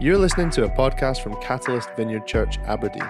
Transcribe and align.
You're 0.00 0.16
listening 0.16 0.50
to 0.50 0.62
a 0.62 0.70
podcast 0.70 1.22
from 1.22 1.34
Catalyst 1.40 1.90
Vineyard 1.96 2.24
Church, 2.24 2.58
Aberdeen. 2.66 3.02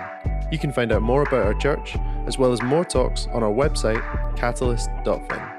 You 0.50 0.58
can 0.58 0.72
find 0.72 0.90
out 0.90 1.02
more 1.02 1.20
about 1.20 1.45
our 1.45 1.52
church, 1.52 1.96
as 2.26 2.38
well 2.38 2.50
as 2.50 2.62
more 2.62 2.82
talks, 2.82 3.26
on 3.26 3.42
our 3.42 3.52
website, 3.52 4.02
catalyst.fin. 4.36 5.57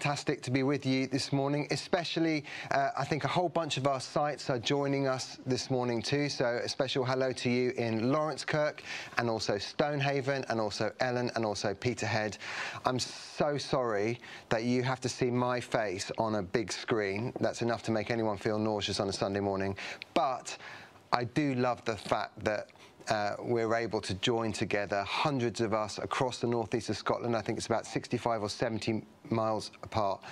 fantastic 0.00 0.40
to 0.40 0.50
be 0.50 0.62
with 0.62 0.86
you 0.86 1.06
this 1.06 1.30
morning, 1.30 1.68
especially 1.72 2.42
uh, 2.70 2.88
I 2.96 3.04
think 3.04 3.24
a 3.24 3.28
whole 3.28 3.50
bunch 3.50 3.76
of 3.76 3.86
our 3.86 4.00
sites 4.00 4.48
are 4.48 4.58
joining 4.58 5.06
us 5.06 5.36
this 5.44 5.70
morning 5.70 6.00
too. 6.00 6.30
So 6.30 6.58
a 6.64 6.68
special 6.70 7.04
hello 7.04 7.32
to 7.32 7.50
you 7.50 7.72
in 7.76 8.04
Laurencekirk 8.04 8.80
and 9.18 9.28
also 9.28 9.58
Stonehaven 9.58 10.46
and 10.48 10.58
also 10.58 10.90
Ellon 11.00 11.30
and 11.36 11.44
also 11.44 11.74
Peterhead. 11.74 12.38
I'm 12.86 12.98
so 12.98 13.58
sorry 13.58 14.18
that 14.48 14.64
you 14.64 14.82
have 14.82 15.02
to 15.02 15.08
see 15.10 15.30
my 15.30 15.60
face 15.60 16.10
on 16.16 16.36
a 16.36 16.42
big 16.42 16.72
screen. 16.72 17.34
That's 17.38 17.60
enough 17.60 17.82
to 17.82 17.90
make 17.90 18.10
anyone 18.10 18.38
feel 18.38 18.58
nauseous 18.58 19.00
on 19.00 19.08
a 19.10 19.12
Sunday 19.12 19.40
morning. 19.40 19.76
But 20.14 20.56
I 21.12 21.24
do 21.24 21.54
love 21.56 21.84
the 21.84 21.98
fact 21.98 22.42
that 22.42 22.68
uh, 23.08 23.36
we're 23.38 23.74
able 23.74 24.00
to 24.00 24.14
join 24.14 24.52
together 24.52 25.02
hundreds 25.04 25.60
of 25.60 25.72
us 25.72 25.98
across 25.98 26.38
the 26.38 26.46
northeast 26.46 26.88
of 26.90 26.96
Scotland. 26.96 27.36
I 27.36 27.40
think 27.40 27.58
it's 27.58 27.66
about 27.66 27.86
65 27.86 28.42
or 28.42 28.48
70 28.48 29.04
miles 29.30 29.70
apart, 29.82 30.22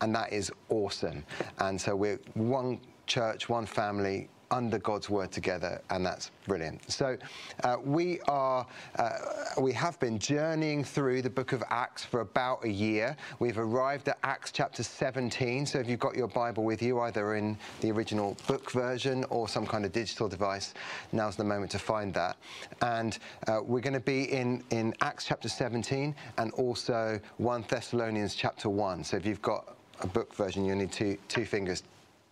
and 0.00 0.14
that 0.14 0.32
is 0.32 0.52
awesome. 0.68 1.24
And 1.58 1.80
so 1.80 1.96
we're 1.96 2.20
one 2.34 2.80
church, 3.06 3.48
one 3.48 3.66
family, 3.66 4.28
under 4.50 4.78
God's 4.78 5.10
word 5.10 5.30
together, 5.30 5.80
and 5.90 6.04
that's 6.04 6.30
brilliant. 6.46 6.90
So 6.90 7.16
uh, 7.64 7.76
we 7.84 8.20
are, 8.28 8.66
uh, 8.96 9.10
we 9.60 9.72
have 9.72 9.98
been 10.00 10.18
journeying 10.18 10.84
through 10.84 11.22
the 11.22 11.30
book 11.30 11.52
of 11.52 11.62
Acts 11.70 12.04
for 12.04 12.20
about 12.20 12.64
a 12.64 12.68
year. 12.68 13.16
We've 13.38 13.58
arrived 13.58 14.08
at 14.08 14.18
Acts 14.22 14.50
chapter 14.52 14.82
17. 14.82 15.66
So 15.66 15.78
if 15.78 15.88
you've 15.88 15.98
got 15.98 16.16
your 16.16 16.28
Bible 16.28 16.64
with 16.64 16.82
you, 16.82 17.00
either 17.00 17.34
in 17.34 17.56
the 17.80 17.90
original 17.90 18.36
book 18.46 18.70
version 18.70 19.24
or 19.30 19.48
some 19.48 19.66
kind 19.66 19.84
of 19.84 19.92
digital 19.92 20.28
device, 20.28 20.74
now's 21.12 21.36
the 21.36 21.44
moment 21.44 21.70
to 21.72 21.78
find 21.78 22.14
that. 22.14 22.36
And 22.82 23.18
uh, 23.46 23.60
we're 23.62 23.80
going 23.80 23.94
to 23.94 24.00
be 24.00 24.32
in 24.32 24.62
in 24.70 24.94
Acts 25.00 25.24
chapter 25.24 25.48
17 25.48 26.14
and 26.38 26.52
also 26.52 27.20
1 27.36 27.64
Thessalonians 27.68 28.34
chapter 28.34 28.68
1. 28.68 29.04
So 29.04 29.16
if 29.16 29.26
you've 29.26 29.42
got 29.42 29.76
a 30.00 30.06
book 30.06 30.34
version, 30.34 30.64
you'll 30.64 30.76
need 30.76 30.92
two 30.92 31.16
two 31.28 31.44
fingers 31.44 31.82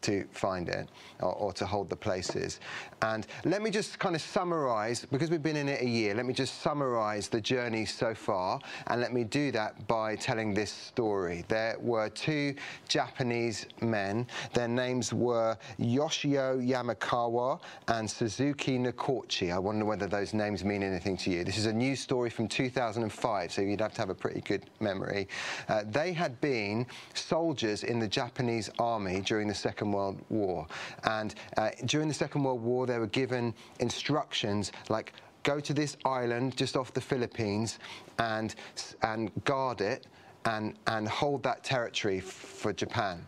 to 0.02 0.24
find 0.30 0.68
it 0.68 0.88
or, 1.20 1.32
or, 1.34 1.52
to 1.52 1.66
hold 1.66 1.88
the 1.88 1.96
places. 1.96 2.60
And 3.02 3.26
let 3.44 3.62
me 3.62 3.70
just 3.70 3.98
kind 3.98 4.14
of 4.14 4.20
summarize, 4.20 5.04
because 5.10 5.30
we've 5.30 5.42
been 5.42 5.56
in 5.56 5.68
it 5.68 5.82
a 5.82 5.88
year, 5.88 6.14
let 6.14 6.26
me 6.26 6.32
just 6.32 6.62
summarize 6.62 7.28
the 7.28 7.40
journey 7.40 7.84
so 7.84 8.14
far. 8.14 8.60
And 8.86 9.00
let 9.00 9.12
me 9.12 9.24
do 9.24 9.50
that 9.52 9.86
by 9.86 10.16
telling 10.16 10.54
this 10.54 10.72
story. 10.72 11.44
There 11.48 11.76
were 11.80 12.08
two 12.08 12.54
Japanese 12.88 13.66
men. 13.80 14.26
Their 14.52 14.68
names 14.68 15.12
were 15.12 15.56
Yoshio 15.78 16.58
Yamakawa 16.60 17.60
and 17.88 18.10
Suzuki 18.10 18.78
Nikochi. 18.78 19.52
I 19.52 19.58
wonder 19.58 19.84
whether 19.84 20.06
those 20.06 20.34
names 20.34 20.64
mean 20.64 20.82
anything 20.82 21.16
to 21.18 21.30
you. 21.30 21.44
This 21.44 21.58
is 21.58 21.66
a 21.66 21.72
news 21.72 22.00
story 22.00 22.30
from 22.30 22.48
2005, 22.48 23.52
so 23.52 23.62
you'd 23.62 23.80
have 23.80 23.94
to 23.94 24.00
have 24.00 24.10
a 24.10 24.14
pretty 24.14 24.40
good 24.40 24.64
memory. 24.80 25.28
Uh, 25.68 25.82
they 25.86 26.12
had 26.12 26.40
been 26.40 26.86
soldiers 27.14 27.84
in 27.84 27.98
the 27.98 28.08
Japanese 28.08 28.70
army 28.78 29.20
during 29.20 29.48
the 29.48 29.54
Second 29.54 29.85
Second 29.86 29.92
World 29.92 30.20
War. 30.30 30.66
And 31.04 31.34
uh, 31.56 31.70
during 31.84 32.08
the 32.08 32.14
Second 32.14 32.42
World 32.42 32.62
War, 32.62 32.86
they 32.86 32.98
were 32.98 33.06
given 33.06 33.54
instructions 33.78 34.72
like 34.88 35.12
go 35.44 35.60
to 35.60 35.72
this 35.72 35.96
island 36.04 36.56
just 36.56 36.76
off 36.76 36.92
the 36.92 37.00
Philippines 37.00 37.78
and, 38.18 38.54
and 39.02 39.30
guard 39.44 39.80
it 39.80 40.06
and, 40.44 40.74
and 40.88 41.06
hold 41.06 41.44
that 41.44 41.62
territory 41.62 42.18
for 42.18 42.72
Japan. 42.72 43.24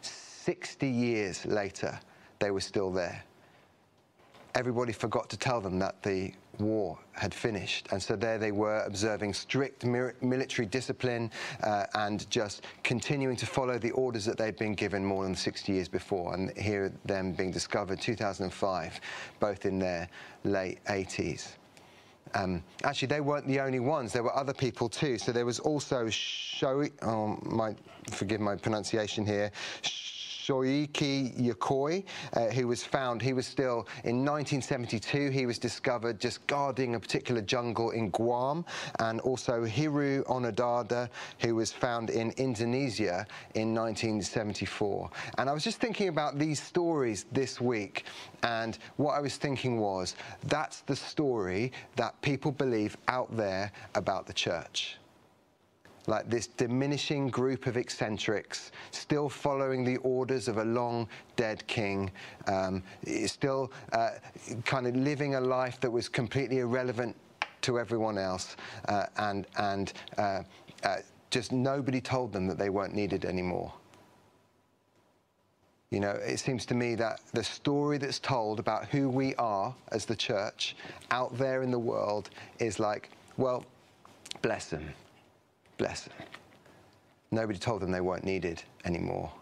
60 0.00 0.88
years 0.88 1.44
later, 1.44 2.00
they 2.38 2.50
were 2.50 2.60
still 2.60 2.90
there. 2.90 3.22
Everybody 4.54 4.92
forgot 4.92 5.28
to 5.30 5.36
tell 5.36 5.60
them 5.60 5.78
that 5.80 6.02
the 6.02 6.32
war 6.62 6.98
had 7.12 7.34
finished. 7.34 7.88
And 7.90 8.02
so 8.02 8.16
there 8.16 8.38
they 8.38 8.52
were 8.52 8.82
observing 8.84 9.34
strict 9.34 9.84
military 9.84 10.66
discipline 10.66 11.30
uh, 11.62 11.86
and 11.94 12.28
just 12.30 12.64
continuing 12.82 13.36
to 13.36 13.46
follow 13.46 13.78
the 13.78 13.90
orders 13.92 14.24
that 14.24 14.38
they'd 14.38 14.56
been 14.56 14.74
given 14.74 15.04
more 15.04 15.24
than 15.24 15.34
60 15.34 15.72
years 15.72 15.88
before. 15.88 16.34
And 16.34 16.56
here 16.56 16.92
them 17.04 17.32
being 17.32 17.50
discovered 17.50 18.00
2005, 18.00 19.00
both 19.40 19.66
in 19.66 19.78
their 19.78 20.08
late 20.44 20.82
80s. 20.84 21.52
Um, 22.34 22.62
actually, 22.84 23.08
they 23.08 23.20
weren't 23.20 23.46
the 23.46 23.60
only 23.60 23.80
ones. 23.80 24.12
There 24.12 24.22
were 24.22 24.34
other 24.34 24.54
people 24.54 24.88
too. 24.88 25.18
So 25.18 25.32
there 25.32 25.44
was 25.44 25.58
also 25.58 26.06
Shoei, 26.06 26.90
oh, 27.02 27.38
my, 27.42 27.74
forgive 28.10 28.40
my 28.40 28.56
pronunciation 28.56 29.26
here, 29.26 29.50
Shoiki 30.42 31.40
Yokoi, 31.40 32.04
uh, 32.32 32.46
who 32.46 32.66
was 32.66 32.82
found, 32.82 33.22
he 33.22 33.32
was 33.32 33.46
still, 33.46 33.86
in 34.02 34.24
1972, 34.24 35.30
he 35.30 35.46
was 35.46 35.58
discovered 35.58 36.18
just 36.18 36.44
guarding 36.48 36.96
a 36.96 37.00
particular 37.00 37.40
jungle 37.40 37.90
in 37.90 38.10
Guam, 38.10 38.64
and 38.98 39.20
also 39.20 39.64
Hiru 39.64 40.24
Onodada, 40.24 41.08
who 41.38 41.54
was 41.54 41.70
found 41.70 42.10
in 42.10 42.32
Indonesia 42.32 43.24
in 43.54 43.72
1974. 43.72 45.10
And 45.38 45.48
I 45.48 45.52
was 45.52 45.62
just 45.62 45.80
thinking 45.80 46.08
about 46.08 46.38
these 46.38 46.60
stories 46.60 47.26
this 47.30 47.60
week, 47.60 48.04
and 48.42 48.78
what 48.96 49.12
I 49.12 49.20
was 49.20 49.36
thinking 49.36 49.78
was, 49.78 50.16
that's 50.44 50.80
the 50.80 50.96
story 50.96 51.70
that 51.94 52.20
people 52.20 52.50
believe 52.50 52.96
out 53.06 53.36
there 53.36 53.70
about 53.94 54.26
the 54.26 54.32
church 54.32 54.96
like 56.06 56.28
this 56.28 56.46
diminishing 56.46 57.28
group 57.28 57.66
of 57.66 57.76
eccentrics, 57.76 58.72
still 58.90 59.28
following 59.28 59.84
the 59.84 59.96
orders 59.98 60.48
of 60.48 60.58
a 60.58 60.64
long 60.64 61.08
dead 61.36 61.66
king, 61.66 62.10
um, 62.46 62.82
still 63.26 63.72
uh, 63.92 64.10
kind 64.64 64.86
of 64.86 64.96
living 64.96 65.36
a 65.36 65.40
life 65.40 65.80
that 65.80 65.90
was 65.90 66.08
completely 66.08 66.58
irrelevant 66.58 67.14
to 67.62 67.78
everyone 67.78 68.18
else, 68.18 68.56
uh, 68.88 69.06
and, 69.18 69.46
and 69.58 69.92
uh, 70.18 70.42
uh 70.82 70.96
just 71.30 71.50
nobody 71.50 72.00
told 72.00 72.30
them 72.30 72.46
that 72.46 72.58
they 72.58 72.68
weren't 72.68 72.94
needed 72.94 73.24
anymore. 73.24 73.72
You 75.90 76.00
know, 76.00 76.10
it 76.10 76.38
seems 76.38 76.66
to 76.66 76.74
me 76.74 76.94
that 76.96 77.20
the 77.32 77.44
story 77.44 77.96
that's 77.96 78.18
told 78.18 78.58
about 78.58 78.86
who 78.86 79.08
we 79.08 79.34
are 79.36 79.74
as 79.92 80.04
the 80.04 80.16
church 80.16 80.76
out 81.10 81.36
there 81.38 81.62
in 81.62 81.70
the 81.70 81.78
world 81.78 82.28
is 82.58 82.78
like, 82.78 83.10
well, 83.38 83.64
bless 84.42 84.66
them 84.66 84.92
bless 85.78 86.02
them. 86.02 86.14
Nobody 87.30 87.58
told 87.58 87.80
them 87.80 87.90
they 87.90 88.00
weren't 88.00 88.24
needed 88.24 88.62
anymore. 88.84 89.32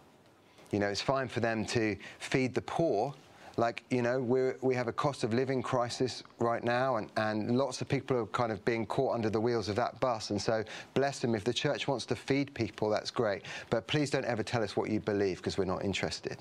You 0.71 0.79
know, 0.79 0.87
it's 0.87 1.01
fine 1.01 1.29
for 1.29 1.41
them 1.41 1.65
to 1.67 1.97
feed 2.21 2.55
the 2.55 2.63
poor. 2.63 3.13
Like, 3.57 3.83
you 3.91 4.01
know, 4.01 4.21
we 4.21 4.53
we 4.61 4.75
have 4.77 4.87
a 4.87 4.93
cost 4.93 5.25
of 5.25 5.35
living 5.35 5.61
crisis 5.61 6.23
right 6.39 6.63
now, 6.63 6.97
and, 6.97 7.11
and 7.17 7.59
lots 7.59 7.81
of 7.81 7.89
people 7.89 8.17
are 8.17 8.27
kind 8.27 8.53
of 8.53 8.65
being 8.65 8.87
caught 8.87 9.15
under 9.15 9.29
the 9.29 9.41
wheels 9.41 9.69
of 9.69 9.77
that 9.77 9.99
bus. 9.99 10.31
And 10.31 10.41
so, 10.41 10.65
bless 10.95 11.19
them. 11.19 11.35
If 11.35 11.45
the 11.45 11.53
church 11.53 11.89
wants 11.89 12.07
to 12.07 12.17
feed 12.17 12.55
people, 12.55 12.89
that's 12.89 13.11
great. 13.11 13.43
But 13.69 13.89
please 13.89 14.09
don't 14.09 14.25
ever 14.25 14.45
tell 14.45 14.63
us 14.63 14.77
what 14.77 14.89
you 14.89 15.01
believe 15.01 15.39
because 15.39 15.59
we're 15.59 15.65
not 15.65 15.85
interested. 15.85 16.39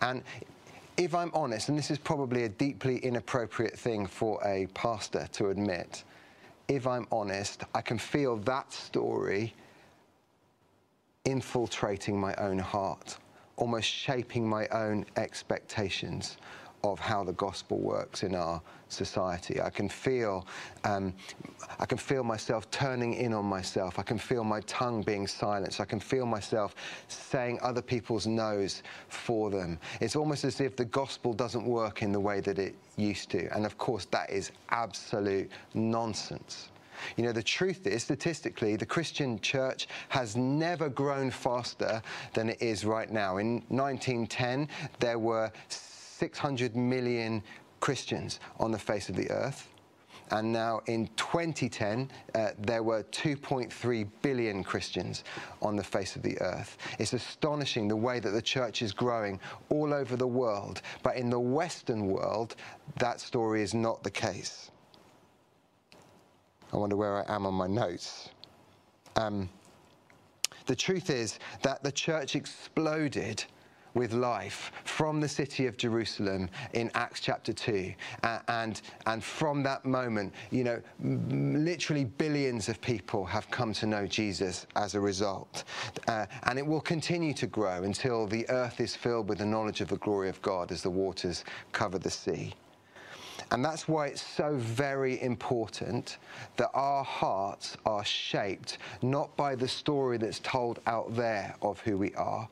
And 0.00 0.22
if 0.96 1.14
I'm 1.14 1.30
honest, 1.34 1.68
and 1.68 1.76
this 1.76 1.90
is 1.90 1.98
probably 1.98 2.44
a 2.44 2.48
deeply 2.48 2.98
inappropriate 2.98 3.78
thing 3.78 4.06
for 4.06 4.40
a 4.44 4.66
pastor 4.74 5.28
to 5.32 5.50
admit, 5.50 6.04
if 6.68 6.86
I'm 6.86 7.06
honest, 7.10 7.64
I 7.74 7.80
can 7.80 7.98
feel 7.98 8.36
that 8.36 8.72
story 8.72 9.54
infiltrating 11.24 12.20
my 12.20 12.34
own 12.36 12.58
heart, 12.58 13.18
almost 13.56 13.88
shaping 13.88 14.48
my 14.48 14.68
own 14.68 15.04
expectations 15.16 16.36
of 16.84 16.98
how 16.98 17.24
the 17.24 17.32
gospel 17.32 17.78
works 17.78 18.22
in 18.22 18.34
our 18.34 18.60
society. 18.88 19.60
I 19.60 19.70
can 19.70 19.88
feel, 19.88 20.46
um, 20.84 21.12
I 21.78 21.86
can 21.86 21.98
feel 21.98 22.22
myself 22.22 22.70
turning 22.70 23.14
in 23.14 23.32
on 23.32 23.44
myself. 23.44 23.98
I 23.98 24.02
can 24.02 24.18
feel 24.18 24.44
my 24.44 24.60
tongue 24.60 25.02
being 25.02 25.26
silenced. 25.26 25.80
I 25.80 25.84
can 25.84 26.00
feel 26.00 26.26
myself 26.26 26.74
saying 27.08 27.58
other 27.62 27.82
people's 27.82 28.26
no's 28.26 28.82
for 29.08 29.50
them. 29.50 29.78
It's 30.00 30.16
almost 30.16 30.44
as 30.44 30.60
if 30.60 30.76
the 30.76 30.84
gospel 30.84 31.32
doesn't 31.32 31.64
work 31.64 32.02
in 32.02 32.12
the 32.12 32.20
way 32.20 32.40
that 32.40 32.58
it 32.58 32.74
used 32.96 33.30
to. 33.30 33.54
And 33.54 33.66
of 33.66 33.78
course, 33.78 34.06
that 34.06 34.30
is 34.30 34.52
absolute 34.70 35.50
nonsense. 35.74 36.68
You 37.16 37.24
know, 37.24 37.32
the 37.32 37.42
truth 37.42 37.86
is, 37.86 38.02
statistically, 38.02 38.76
the 38.76 38.86
Christian 38.86 39.38
church 39.40 39.88
has 40.08 40.36
never 40.36 40.88
grown 40.88 41.30
faster 41.30 42.02
than 42.34 42.48
it 42.50 42.60
is 42.60 42.84
right 42.84 43.10
now. 43.10 43.36
In 43.36 43.62
1910, 43.68 44.68
there 44.98 45.18
were 45.18 45.50
600 46.18 46.74
million 46.74 47.42
Christians 47.78 48.40
on 48.58 48.72
the 48.72 48.78
face 48.78 49.08
of 49.08 49.14
the 49.14 49.30
earth. 49.30 49.68
And 50.30 50.52
now 50.52 50.80
in 50.86 51.08
2010, 51.16 52.10
uh, 52.34 52.50
there 52.58 52.82
were 52.82 53.04
2.3 53.04 54.08
billion 54.20 54.64
Christians 54.64 55.24
on 55.62 55.76
the 55.76 55.84
face 55.84 56.16
of 56.16 56.22
the 56.22 56.38
earth. 56.40 56.76
It's 56.98 57.12
astonishing 57.12 57.88
the 57.88 57.96
way 57.96 58.20
that 58.20 58.30
the 58.30 58.42
church 58.42 58.82
is 58.82 58.92
growing 58.92 59.40
all 59.70 59.94
over 59.94 60.16
the 60.16 60.26
world. 60.26 60.82
But 61.02 61.16
in 61.16 61.30
the 61.30 61.40
Western 61.40 62.08
world, 62.08 62.56
that 62.98 63.20
story 63.20 63.62
is 63.62 63.72
not 63.72 64.02
the 64.02 64.10
case. 64.10 64.70
I 66.72 66.76
wonder 66.76 66.96
where 66.96 67.24
I 67.24 67.34
am 67.34 67.46
on 67.46 67.54
my 67.54 67.68
notes. 67.68 68.28
Um, 69.16 69.48
the 70.66 70.76
truth 70.76 71.08
is 71.08 71.38
that 71.62 71.82
the 71.82 71.92
church 71.92 72.36
exploded 72.36 73.44
with 73.98 74.12
life 74.12 74.70
from 74.84 75.20
the 75.20 75.28
city 75.28 75.66
of 75.66 75.76
Jerusalem 75.76 76.48
in 76.72 76.88
Acts 76.94 77.18
chapter 77.18 77.52
2. 77.52 77.92
Uh, 78.22 78.38
and, 78.46 78.80
and 79.06 79.22
from 79.22 79.64
that 79.64 79.84
moment, 79.84 80.32
you 80.52 80.62
know, 80.62 80.80
literally 81.02 82.04
billions 82.04 82.68
of 82.68 82.80
people 82.80 83.24
have 83.24 83.50
come 83.50 83.72
to 83.72 83.86
know 83.86 84.06
Jesus 84.06 84.68
as 84.76 84.94
a 84.94 85.00
result. 85.00 85.64
Uh, 86.06 86.26
and 86.44 86.60
it 86.60 86.66
will 86.66 86.80
continue 86.80 87.34
to 87.34 87.48
grow 87.48 87.82
until 87.82 88.28
the 88.28 88.48
earth 88.50 88.80
is 88.80 88.94
filled 88.94 89.28
with 89.28 89.38
the 89.38 89.46
knowledge 89.46 89.80
of 89.80 89.88
the 89.88 89.98
glory 89.98 90.28
of 90.28 90.40
God 90.42 90.70
as 90.70 90.80
the 90.80 90.90
waters 90.90 91.44
cover 91.72 91.98
the 91.98 92.10
sea. 92.10 92.54
And 93.50 93.64
that's 93.64 93.88
why 93.88 94.08
it's 94.08 94.22
so 94.22 94.54
very 94.56 95.20
important 95.22 96.18
that 96.56 96.70
our 96.74 97.02
hearts 97.02 97.76
are 97.84 98.04
shaped 98.04 98.78
not 99.02 99.36
by 99.36 99.56
the 99.56 99.68
story 99.68 100.18
that's 100.18 100.38
told 100.40 100.78
out 100.86 101.16
there 101.16 101.56
of 101.62 101.80
who 101.80 101.96
we 101.96 102.14
are, 102.14 102.48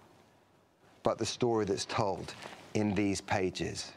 but 1.06 1.18
the 1.18 1.24
story 1.24 1.64
that's 1.64 1.84
told 1.84 2.34
in 2.74 2.92
these 2.92 3.20
pages. 3.20 3.92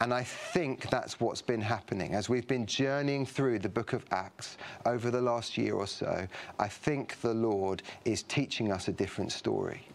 And 0.00 0.14
I 0.14 0.22
think 0.22 0.88
that's 0.88 1.20
what's 1.20 1.42
been 1.42 1.60
happening. 1.60 2.14
As 2.14 2.30
we've 2.30 2.48
been 2.48 2.64
journeying 2.64 3.26
through 3.26 3.58
the 3.58 3.68
book 3.68 3.92
of 3.92 4.06
Acts 4.10 4.56
over 4.86 5.10
the 5.10 5.20
last 5.20 5.58
year 5.58 5.74
or 5.74 5.86
so, 5.86 6.26
I 6.58 6.66
think 6.66 7.20
the 7.20 7.34
Lord 7.34 7.82
is 8.06 8.22
teaching 8.22 8.72
us 8.72 8.88
a 8.88 8.92
different 8.92 9.32
story. 9.32 9.86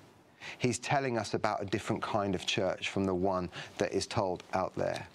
He's 0.59 0.77
telling 0.77 1.17
us 1.17 1.33
about 1.33 1.63
a 1.63 1.65
different 1.65 2.03
kind 2.03 2.35
of 2.35 2.45
church 2.45 2.89
from 2.89 3.05
the 3.05 3.15
one 3.15 3.49
that 3.79 3.91
is 3.91 4.05
told 4.05 4.43
out 4.53 4.75
there. 4.75 5.07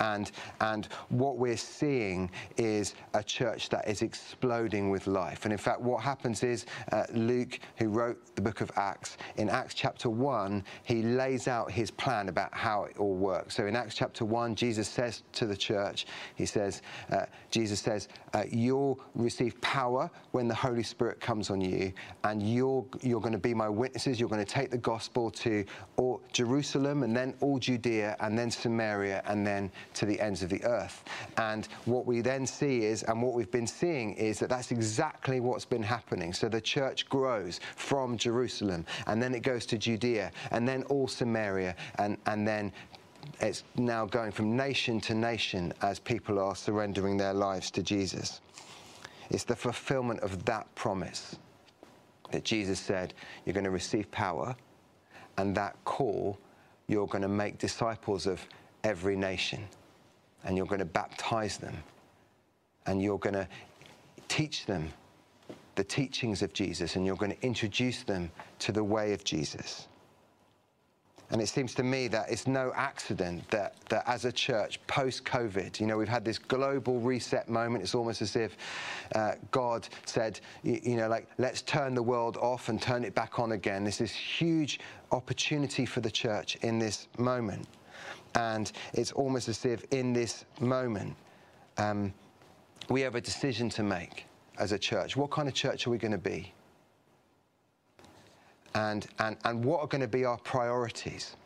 And, 0.00 0.30
and 0.60 0.88
what 1.08 1.36
we're 1.36 1.56
seeing 1.56 2.30
is 2.56 2.94
a 3.14 3.22
church 3.22 3.68
that 3.70 3.88
is 3.88 4.02
exploding 4.02 4.90
with 4.90 5.06
life. 5.06 5.44
And 5.44 5.52
in 5.52 5.58
fact, 5.58 5.80
what 5.80 6.02
happens 6.02 6.42
is 6.42 6.66
uh, 6.90 7.04
Luke, 7.12 7.58
who 7.76 7.88
wrote 7.88 8.34
the 8.34 8.42
book 8.42 8.60
of 8.60 8.70
Acts, 8.76 9.16
in 9.36 9.48
Acts 9.48 9.74
chapter 9.74 10.10
1, 10.10 10.64
he 10.84 11.02
lays 11.02 11.48
out 11.48 11.70
his 11.70 11.90
plan 11.90 12.28
about 12.28 12.52
how 12.52 12.84
it 12.84 12.96
all 12.98 13.14
works. 13.14 13.56
So 13.56 13.66
in 13.66 13.76
Acts 13.76 13.94
chapter 13.94 14.24
1, 14.24 14.54
Jesus 14.54 14.88
says 14.88 15.22
to 15.32 15.46
the 15.46 15.56
church, 15.56 16.06
he 16.34 16.46
says, 16.46 16.82
uh, 17.10 17.26
Jesus 17.50 17.80
says, 17.80 18.08
uh, 18.34 18.44
you'll 18.50 18.98
receive 19.14 19.60
power 19.60 20.10
when 20.32 20.48
the 20.48 20.54
Holy 20.54 20.82
Spirit 20.82 21.20
comes 21.20 21.50
on 21.50 21.60
you, 21.60 21.92
and 22.24 22.42
you're, 22.42 22.84
you're 23.02 23.20
going 23.20 23.32
to 23.32 23.38
be 23.38 23.54
my 23.54 23.68
witnesses. 23.68 24.18
You're 24.18 24.28
going 24.28 24.44
to 24.44 24.50
take 24.50 24.70
the 24.70 24.78
gospel 24.78 25.30
to 25.30 25.64
all 25.96 26.22
Jerusalem, 26.32 27.02
and 27.02 27.14
then 27.14 27.34
all 27.40 27.58
Judea, 27.58 28.16
and 28.20 28.38
then 28.38 28.50
Samaria, 28.50 29.22
and 29.26 29.46
then 29.46 29.70
to 29.94 30.06
the 30.06 30.20
ends 30.20 30.42
of 30.42 30.50
the 30.50 30.62
earth. 30.64 31.04
And 31.36 31.66
what 31.84 32.06
we 32.06 32.20
then 32.20 32.46
see 32.46 32.84
is, 32.84 33.02
and 33.04 33.22
what 33.22 33.34
we've 33.34 33.50
been 33.50 33.66
seeing 33.66 34.14
is 34.14 34.38
that 34.40 34.48
that's 34.48 34.70
exactly 34.70 35.40
what's 35.40 35.64
been 35.64 35.82
happening. 35.82 36.32
So 36.32 36.48
the 36.48 36.60
church 36.60 37.08
grows 37.08 37.60
from 37.76 38.16
Jerusalem, 38.16 38.84
and 39.06 39.22
then 39.22 39.34
it 39.34 39.42
goes 39.42 39.66
to 39.66 39.78
Judea, 39.78 40.30
and 40.50 40.66
then 40.66 40.82
all 40.84 41.08
Samaria, 41.08 41.74
and, 41.98 42.16
and 42.26 42.46
then 42.46 42.72
it's 43.40 43.64
now 43.76 44.04
going 44.04 44.32
from 44.32 44.56
nation 44.56 45.00
to 45.02 45.14
nation 45.14 45.72
as 45.82 45.98
people 45.98 46.38
are 46.38 46.56
surrendering 46.56 47.16
their 47.16 47.34
lives 47.34 47.70
to 47.72 47.82
Jesus. 47.82 48.40
It's 49.30 49.44
the 49.44 49.56
fulfillment 49.56 50.20
of 50.20 50.44
that 50.44 50.72
promise 50.74 51.36
that 52.30 52.44
Jesus 52.44 52.80
said, 52.80 53.14
You're 53.44 53.54
going 53.54 53.64
to 53.64 53.70
receive 53.70 54.10
power, 54.10 54.54
and 55.38 55.54
that 55.56 55.76
call, 55.84 56.38
you're 56.88 57.06
going 57.06 57.22
to 57.22 57.28
make 57.28 57.58
disciples 57.58 58.26
of 58.26 58.46
every 58.84 59.16
nation, 59.16 59.66
and 60.44 60.56
you're 60.56 60.66
going 60.66 60.78
to 60.78 60.84
baptize 60.84 61.58
them, 61.58 61.76
and 62.86 63.02
you're 63.02 63.18
going 63.18 63.34
to 63.34 63.48
teach 64.28 64.66
them 64.66 64.88
the 65.74 65.84
teachings 65.84 66.42
of 66.42 66.52
Jesus, 66.52 66.96
and 66.96 67.06
you're 67.06 67.16
going 67.16 67.32
to 67.32 67.42
introduce 67.42 68.02
them 68.02 68.30
to 68.58 68.72
the 68.72 68.84
way 68.84 69.12
of 69.12 69.24
Jesus. 69.24 69.88
And 71.32 71.40
it 71.40 71.48
seems 71.48 71.74
to 71.76 71.82
me 71.82 72.08
that 72.08 72.30
it's 72.30 72.46
no 72.46 72.72
accident 72.76 73.50
that, 73.50 73.76
that 73.88 74.06
as 74.06 74.26
a 74.26 74.32
church, 74.32 74.78
post 74.86 75.24
COVID, 75.24 75.80
you 75.80 75.86
know, 75.86 75.96
we've 75.96 76.06
had 76.06 76.26
this 76.26 76.38
global 76.38 77.00
reset 77.00 77.48
moment. 77.48 77.82
It's 77.82 77.94
almost 77.94 78.20
as 78.20 78.36
if 78.36 78.54
uh, 79.14 79.32
God 79.50 79.88
said, 80.04 80.40
you, 80.62 80.78
you, 80.82 80.96
know, 80.96 81.08
like, 81.08 81.26
let's 81.38 81.62
turn 81.62 81.94
the 81.94 82.02
world 82.02 82.36
off 82.36 82.68
and 82.68 82.80
turn 82.80 83.02
it 83.02 83.14
back 83.14 83.38
on 83.38 83.52
again. 83.52 83.82
There's 83.82 83.96
this 83.96 84.12
huge 84.12 84.78
opportunity 85.10 85.86
for 85.86 86.02
the 86.02 86.10
church 86.10 86.56
in 86.56 86.78
this 86.78 87.08
moment. 87.16 87.66
And 88.34 88.70
it's 88.94 89.12
almost 89.12 89.48
as 89.48 89.64
if 89.64 89.84
in 89.90 90.12
this 90.12 90.44
moment, 90.60 91.14
um, 91.78 92.12
we 92.88 93.00
have 93.02 93.14
a 93.14 93.20
decision 93.20 93.68
to 93.70 93.82
make 93.82 94.26
as 94.58 94.72
a 94.72 94.78
church. 94.78 95.16
What 95.16 95.30
kind 95.30 95.48
of 95.48 95.54
church 95.54 95.86
are 95.86 95.90
we 95.90 95.98
going 95.98 96.12
to 96.12 96.18
be? 96.18 96.52
and, 98.74 99.06
and, 99.18 99.36
and 99.44 99.64
what 99.64 99.80
are 99.80 99.86
going 99.86 100.00
to 100.00 100.08
be 100.08 100.24
our 100.24 100.38
priorities. 100.38 101.36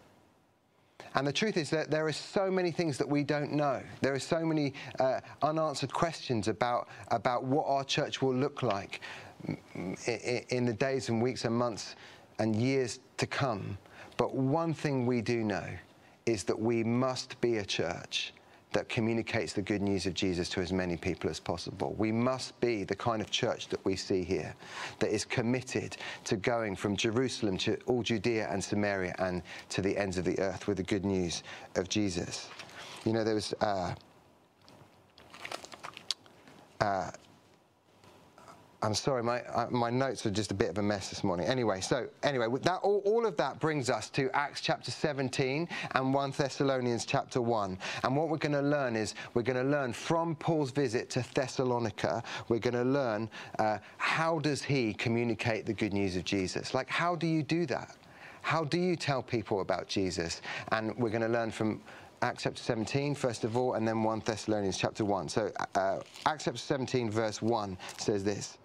And 1.15 1.27
the 1.27 1.33
truth 1.33 1.57
is 1.57 1.71
that 1.71 1.91
there 1.91 2.07
are 2.07 2.13
so 2.13 2.51
many 2.51 2.71
things 2.71 2.99
that 2.99 3.09
we 3.09 3.25
don't 3.25 3.53
know. 3.53 3.83
There 4.03 4.13
are 4.13 4.19
so 4.19 4.45
many 4.45 4.75
uh, 5.01 5.21
unanswered 5.43 5.93
questions 5.93 6.49
about, 6.49 6.89
about 7.11 7.45
what 7.45 7.65
our 7.67 7.85
church 7.85 8.21
will 8.21 8.35
look 8.35 8.63
like 8.63 9.01
in 9.75 10.67
the 10.67 10.75
days 10.75 11.09
and 11.09 11.23
weeks 11.23 11.45
and 11.45 11.55
months 11.55 11.97
and 12.39 12.55
years 12.55 13.01
to 13.17 13.27
come. 13.27 13.79
But 14.19 14.35
one 14.35 14.75
thing 14.75 15.07
we 15.07 15.23
do 15.23 15.43
know 15.43 15.67
is 16.27 16.43
that 16.45 16.59
we 16.59 16.83
must 16.83 17.41
be 17.41 17.59
a 17.59 17.65
church 17.65 18.33
that 18.73 18.89
communicates 18.89 19.53
the 19.53 19.63
good 19.63 19.81
news 19.81 20.07
of 20.07 20.13
Jesus 20.13 20.49
to 20.51 20.61
as 20.61 20.73
many 20.73 20.97
people 20.97 21.31
as 21.31 21.41
possible. 21.41 21.95
We 21.97 22.13
must 22.13 22.61
be 22.61 22.85
the 22.85 22.97
kind 22.97 23.23
of 23.23 23.31
church 23.31 23.69
that 23.69 23.83
we 23.85 23.97
see 23.97 24.23
here, 24.23 24.55
that 24.99 25.11
is 25.11 25.25
committed 25.25 25.97
to 26.25 26.37
going 26.37 26.77
from 26.77 26.97
Jerusalem 26.97 27.57
to 27.59 27.79
all 27.87 28.03
Judea 28.03 28.49
and 28.51 28.63
Samaria 28.63 29.15
and 29.19 29.43
to 29.71 29.81
the 29.81 29.97
ends 29.97 30.19
of 30.19 30.25
the 30.25 30.39
earth 30.41 30.67
with 30.67 30.77
the 30.77 30.83
good 30.83 31.05
news 31.05 31.43
of 31.77 31.89
Jesus. 31.89 32.51
You 33.05 33.13
know, 33.13 33.25
there 33.25 33.35
was. 33.35 33.55
Uh, 33.61 33.95
uh, 36.81 37.11
I'm 38.83 38.95
sorry, 38.95 39.23
my, 39.23 39.41
uh, 39.43 39.69
my 39.71 39.89
notes 39.89 40.27
are 40.27 40.31
just 40.31 40.51
a 40.51 40.55
bit 40.55 40.69
of 40.69 40.79
a 40.79 40.83
mess 40.83 41.09
this 41.09 41.25
morning. 41.25 41.47
Anyway, 41.47 41.81
so 41.81 42.07
anyway, 42.23 42.47
that, 42.63 42.81
all, 42.83 43.03
all, 43.07 43.25
of 43.25 43.37
that 43.39 43.59
brings 43.59 43.89
us 43.89 44.11
to 44.11 44.31
Acts 44.35 44.61
chapter 44.61 44.91
17 44.91 45.67
and 45.95 46.15
1 46.15 46.31
Thessalonians 46.33 47.07
chapter 47.07 47.41
1. 47.41 47.79
And 48.05 48.17
what 48.17 48.29
we're 48.29 48.37
going 48.37 48.53
to 48.53 48.61
learn 48.61 48.95
is 48.95 49.15
we're 49.33 49.43
going 49.43 49.65
to 49.65 49.71
learn 49.71 49.95
from 49.95 50.37
Paul's 50.37 50.73
visit 50.73 51.09
to 51.11 51.25
Thessalonica, 51.35 52.23
we're 52.49 52.59
going 52.59 52.75
to 52.75 52.85
learn 52.85 53.31
uh, 53.59 53.79
how 53.97 54.39
does 54.41 54.63
he 54.63 54.93
communicate 54.93 55.65
the 55.65 55.75
good 55.75 55.95
news 55.95 56.15
of 56.17 56.25
Jesus? 56.25 56.75
Like, 56.75 56.91
how 56.91 57.17
do 57.17 57.27
you 57.27 57.43
do 57.43 57.65
that? 57.67 57.97
How 58.43 58.63
do 58.63 58.79
you 58.79 58.95
tell 58.95 59.23
people 59.23 59.63
about 59.63 59.89
Jesus? 59.89 60.43
And 60.71 60.95
we're 60.99 61.11
going 61.11 61.23
to 61.23 61.29
learn 61.29 61.51
from 61.51 61.81
Acts 62.23 62.45
chapter 62.45 62.63
17, 62.63 63.15
first 63.15 63.45
of 63.45 63.57
all, 63.57 63.75
and 63.75 63.89
then 63.89 64.03
1 64.03 64.23
Thessalonians 64.25 64.77
chapter 64.79 65.05
1. 65.05 65.29
So, 65.29 65.51
uh, 65.75 66.01
Acts 66.27 66.45
chapter 66.45 66.59
17, 66.59 67.11
verse 67.11 67.41
1 67.41 67.77
says 67.99 68.23
this 68.23 68.59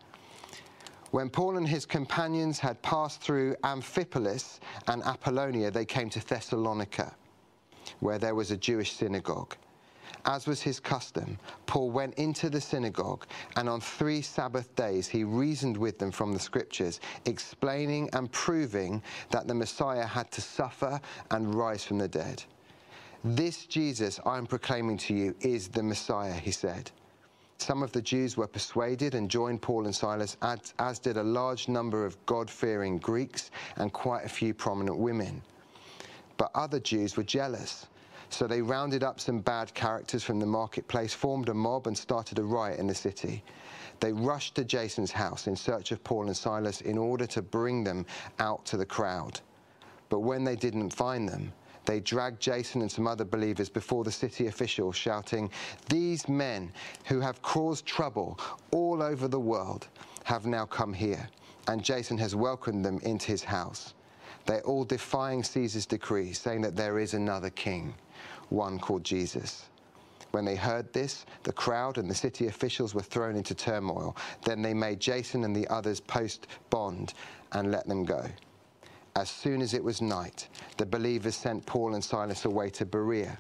when 1.11 1.29
Paul 1.29 1.57
and 1.57 1.67
his 1.67 1.85
companions 1.85 2.59
had 2.59 2.81
passed 2.81 3.21
through 3.21 3.55
Amphipolis 3.63 4.59
and 4.87 5.03
Apollonia, 5.03 5.69
they 5.69 5.85
came 5.85 6.09
to 6.09 6.25
Thessalonica, 6.25 7.13
where 7.99 8.17
there 8.17 8.35
was 8.35 8.51
a 8.51 8.57
Jewish 8.57 8.93
synagogue. 8.93 9.55
As 10.25 10.45
was 10.45 10.61
his 10.61 10.79
custom, 10.79 11.39
Paul 11.65 11.89
went 11.89 12.13
into 12.15 12.49
the 12.49 12.61
synagogue, 12.61 13.25
and 13.55 13.67
on 13.67 13.81
three 13.81 14.21
Sabbath 14.21 14.73
days 14.75 15.07
he 15.07 15.23
reasoned 15.23 15.75
with 15.75 15.97
them 15.97 16.11
from 16.11 16.33
the 16.33 16.39
scriptures, 16.39 16.99
explaining 17.25 18.09
and 18.13 18.31
proving 18.31 19.01
that 19.31 19.47
the 19.47 19.55
Messiah 19.55 20.05
had 20.05 20.29
to 20.31 20.41
suffer 20.41 21.01
and 21.31 21.55
rise 21.55 21.83
from 21.83 21.97
the 21.97 22.07
dead. 22.07 22.43
This 23.23 23.65
Jesus 23.65 24.19
I 24.25 24.37
am 24.37 24.47
proclaiming 24.47 24.97
to 24.99 25.13
you 25.13 25.35
is 25.41 25.67
the 25.67 25.83
Messiah, 25.83 26.33
he 26.33 26.51
said. 26.51 26.91
Some 27.61 27.83
of 27.83 27.91
the 27.91 28.01
Jews 28.01 28.37
were 28.37 28.47
persuaded 28.47 29.13
and 29.13 29.29
joined 29.29 29.61
Paul 29.61 29.85
and 29.85 29.95
Silas, 29.95 30.35
as, 30.41 30.73
as 30.79 30.97
did 30.97 31.17
a 31.17 31.23
large 31.23 31.67
number 31.67 32.07
of 32.07 32.17
God 32.25 32.49
fearing 32.49 32.97
Greeks 32.97 33.51
and 33.75 33.93
quite 33.93 34.25
a 34.25 34.29
few 34.29 34.51
prominent 34.51 34.97
women. 34.97 35.43
But 36.37 36.49
other 36.55 36.79
Jews 36.79 37.15
were 37.15 37.23
jealous. 37.23 37.85
So 38.29 38.47
they 38.47 38.63
rounded 38.63 39.03
up 39.03 39.19
some 39.19 39.41
bad 39.41 39.75
characters 39.75 40.23
from 40.23 40.39
the 40.39 40.45
marketplace, 40.47 41.13
formed 41.13 41.49
a 41.49 41.53
mob, 41.53 41.85
and 41.85 41.95
started 41.95 42.39
a 42.39 42.43
riot 42.43 42.79
in 42.79 42.87
the 42.87 42.95
city. 42.95 43.43
They 43.99 44.11
rushed 44.11 44.55
to 44.55 44.63
Jason's 44.63 45.11
house 45.11 45.45
in 45.45 45.55
search 45.55 45.91
of 45.91 46.03
Paul 46.03 46.25
and 46.25 46.35
Silas 46.35 46.81
in 46.81 46.97
order 46.97 47.27
to 47.27 47.43
bring 47.43 47.83
them 47.83 48.07
out 48.39 48.65
to 48.65 48.75
the 48.75 48.87
crowd. 48.87 49.39
But 50.09 50.21
when 50.21 50.43
they 50.43 50.55
didn't 50.55 50.89
find 50.89 51.29
them, 51.29 51.53
they 51.85 51.99
dragged 51.99 52.39
Jason 52.39 52.81
and 52.81 52.91
some 52.91 53.07
other 53.07 53.25
believers 53.25 53.69
before 53.69 54.03
the 54.03 54.11
city 54.11 54.47
officials, 54.47 54.95
shouting, 54.95 55.49
These 55.89 56.27
men 56.29 56.71
who 57.05 57.19
have 57.19 57.41
caused 57.41 57.85
trouble 57.85 58.39
all 58.71 59.01
over 59.01 59.27
the 59.27 59.39
world 59.39 59.87
have 60.23 60.45
now 60.45 60.65
come 60.65 60.93
here, 60.93 61.27
and 61.67 61.83
Jason 61.83 62.17
has 62.19 62.35
welcomed 62.35 62.85
them 62.85 62.99
into 63.03 63.27
his 63.27 63.43
house. 63.43 63.93
They're 64.45 64.61
all 64.61 64.83
defying 64.83 65.43
Caesar's 65.43 65.85
decree, 65.85 66.33
saying 66.33 66.61
that 66.61 66.75
there 66.75 66.99
is 66.99 67.13
another 67.13 67.49
king, 67.49 67.93
one 68.49 68.79
called 68.79 69.03
Jesus. 69.03 69.65
When 70.31 70.45
they 70.45 70.55
heard 70.55 70.91
this, 70.93 71.25
the 71.43 71.51
crowd 71.51 71.97
and 71.97 72.09
the 72.09 72.15
city 72.15 72.47
officials 72.47 72.95
were 72.95 73.01
thrown 73.01 73.35
into 73.35 73.53
turmoil. 73.53 74.15
Then 74.45 74.61
they 74.61 74.73
made 74.73 74.99
Jason 74.99 75.43
and 75.43 75.55
the 75.55 75.67
others 75.67 75.99
post 75.99 76.47
bond 76.69 77.13
and 77.51 77.71
let 77.71 77.87
them 77.87 78.05
go. 78.05 78.25
As 79.15 79.29
soon 79.29 79.61
as 79.61 79.73
it 79.73 79.83
was 79.83 80.01
night, 80.01 80.47
the 80.77 80.85
believers 80.85 81.35
sent 81.35 81.65
Paul 81.65 81.93
and 81.95 82.03
Silas 82.03 82.45
away 82.45 82.69
to 82.71 82.85
Berea. 82.85 83.37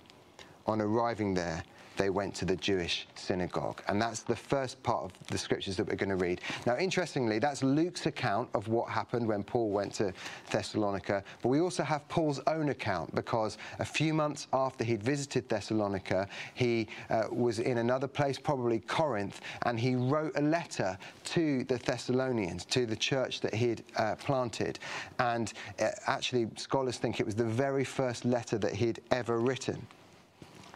On 0.67 0.81
arriving 0.81 1.33
there, 1.33 1.63
they 2.01 2.09
went 2.09 2.33
to 2.33 2.45
the 2.45 2.55
Jewish 2.55 3.07
synagogue. 3.13 3.83
And 3.87 4.01
that's 4.01 4.21
the 4.21 4.35
first 4.35 4.81
part 4.81 5.03
of 5.03 5.11
the 5.27 5.37
scriptures 5.37 5.77
that 5.77 5.87
we're 5.87 5.95
going 5.95 6.09
to 6.09 6.15
read. 6.15 6.41
Now, 6.65 6.75
interestingly, 6.75 7.37
that's 7.37 7.61
Luke's 7.61 8.07
account 8.07 8.49
of 8.55 8.67
what 8.69 8.89
happened 8.89 9.27
when 9.27 9.43
Paul 9.43 9.69
went 9.69 9.93
to 9.95 10.11
Thessalonica. 10.49 11.23
But 11.43 11.49
we 11.49 11.59
also 11.59 11.83
have 11.83 12.07
Paul's 12.09 12.39
own 12.47 12.69
account 12.69 13.13
because 13.13 13.59
a 13.77 13.85
few 13.85 14.15
months 14.15 14.47
after 14.51 14.83
he'd 14.83 15.03
visited 15.03 15.47
Thessalonica, 15.47 16.27
he 16.55 16.87
uh, 17.11 17.25
was 17.29 17.59
in 17.59 17.77
another 17.77 18.07
place, 18.07 18.39
probably 18.39 18.79
Corinth, 18.79 19.39
and 19.67 19.79
he 19.79 19.95
wrote 19.95 20.31
a 20.37 20.41
letter 20.41 20.97
to 21.25 21.63
the 21.65 21.77
Thessalonians, 21.77 22.65
to 22.65 22.87
the 22.87 22.95
church 22.95 23.41
that 23.41 23.53
he'd 23.53 23.83
uh, 23.97 24.15
planted. 24.15 24.79
And 25.19 25.53
uh, 25.79 25.89
actually, 26.07 26.47
scholars 26.55 26.97
think 26.97 27.19
it 27.19 27.27
was 27.27 27.35
the 27.35 27.45
very 27.45 27.83
first 27.83 28.25
letter 28.25 28.57
that 28.57 28.73
he'd 28.73 29.01
ever 29.11 29.37
written. 29.37 29.85